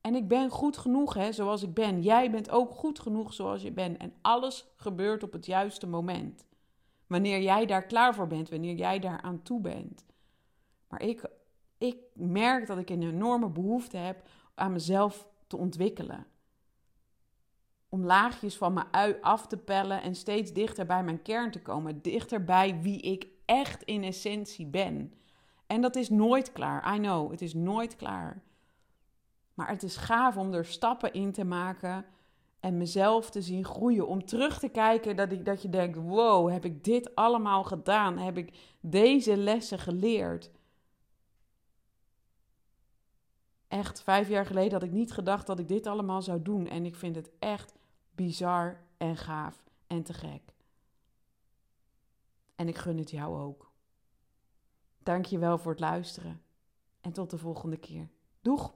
En 0.00 0.14
ik 0.14 0.28
ben 0.28 0.50
goed 0.50 0.76
genoeg, 0.76 1.14
hè, 1.14 1.32
zoals 1.32 1.62
ik 1.62 1.74
ben. 1.74 2.02
Jij 2.02 2.30
bent 2.30 2.50
ook 2.50 2.70
goed 2.70 3.00
genoeg 3.00 3.34
zoals 3.34 3.62
je 3.62 3.72
bent. 3.72 3.96
En 3.96 4.14
alles 4.20 4.66
gebeurt 4.76 5.22
op 5.22 5.32
het 5.32 5.46
juiste 5.46 5.86
moment. 5.86 6.44
Wanneer 7.06 7.42
jij 7.42 7.66
daar 7.66 7.86
klaar 7.86 8.14
voor 8.14 8.26
bent, 8.26 8.48
wanneer 8.48 8.74
jij 8.74 8.98
daar 8.98 9.20
aan 9.20 9.42
toe 9.42 9.60
bent. 9.60 10.04
Maar 10.88 11.02
ik, 11.02 11.30
ik 11.78 11.96
merk 12.14 12.66
dat 12.66 12.78
ik 12.78 12.90
een 12.90 13.02
enorme 13.02 13.48
behoefte 13.48 13.96
heb 13.96 14.28
aan 14.54 14.72
mezelf 14.72 15.28
te 15.46 15.56
ontwikkelen. 15.56 16.26
Om 17.88 18.04
laagjes 18.04 18.56
van 18.56 18.72
mijn 18.72 18.86
ui 18.90 19.16
af 19.20 19.46
te 19.46 19.56
pellen 19.56 20.02
en 20.02 20.14
steeds 20.14 20.52
dichter 20.52 20.86
bij 20.86 21.04
mijn 21.04 21.22
kern 21.22 21.50
te 21.50 21.62
komen. 21.62 22.02
Dichter 22.02 22.44
bij 22.44 22.80
wie 22.80 23.00
ik 23.00 23.26
echt 23.44 23.82
in 23.82 24.04
essentie 24.04 24.66
ben. 24.66 25.14
En 25.72 25.80
dat 25.80 25.96
is 25.96 26.10
nooit 26.10 26.52
klaar. 26.52 26.94
I 26.94 26.98
know, 26.98 27.30
het 27.30 27.42
is 27.42 27.54
nooit 27.54 27.96
klaar. 27.96 28.42
Maar 29.54 29.68
het 29.68 29.82
is 29.82 29.96
gaaf 29.96 30.36
om 30.36 30.52
er 30.52 30.64
stappen 30.64 31.12
in 31.12 31.32
te 31.32 31.44
maken 31.44 32.04
en 32.60 32.76
mezelf 32.76 33.30
te 33.30 33.42
zien 33.42 33.64
groeien. 33.64 34.06
Om 34.06 34.24
terug 34.24 34.58
te 34.58 34.68
kijken 34.68 35.16
dat, 35.16 35.32
ik, 35.32 35.44
dat 35.44 35.62
je 35.62 35.68
denkt: 35.68 35.96
wow, 35.96 36.50
heb 36.50 36.64
ik 36.64 36.84
dit 36.84 37.14
allemaal 37.14 37.64
gedaan? 37.64 38.18
Heb 38.18 38.36
ik 38.36 38.76
deze 38.80 39.36
lessen 39.36 39.78
geleerd? 39.78 40.50
Echt, 43.68 44.02
vijf 44.02 44.28
jaar 44.28 44.46
geleden 44.46 44.72
had 44.72 44.82
ik 44.82 44.92
niet 44.92 45.12
gedacht 45.12 45.46
dat 45.46 45.58
ik 45.58 45.68
dit 45.68 45.86
allemaal 45.86 46.22
zou 46.22 46.42
doen. 46.42 46.66
En 46.66 46.84
ik 46.84 46.96
vind 46.96 47.16
het 47.16 47.30
echt 47.38 47.74
bizar 48.14 48.80
en 48.96 49.16
gaaf 49.16 49.64
en 49.86 50.02
te 50.02 50.12
gek. 50.12 50.54
En 52.56 52.68
ik 52.68 52.76
gun 52.76 52.98
het 52.98 53.10
jou 53.10 53.40
ook. 53.40 53.71
Dank 55.02 55.24
je 55.24 55.38
wel 55.38 55.58
voor 55.58 55.70
het 55.70 55.80
luisteren. 55.80 56.42
En 57.00 57.12
tot 57.12 57.30
de 57.30 57.38
volgende 57.38 57.76
keer. 57.76 58.08
Doeg! 58.40 58.74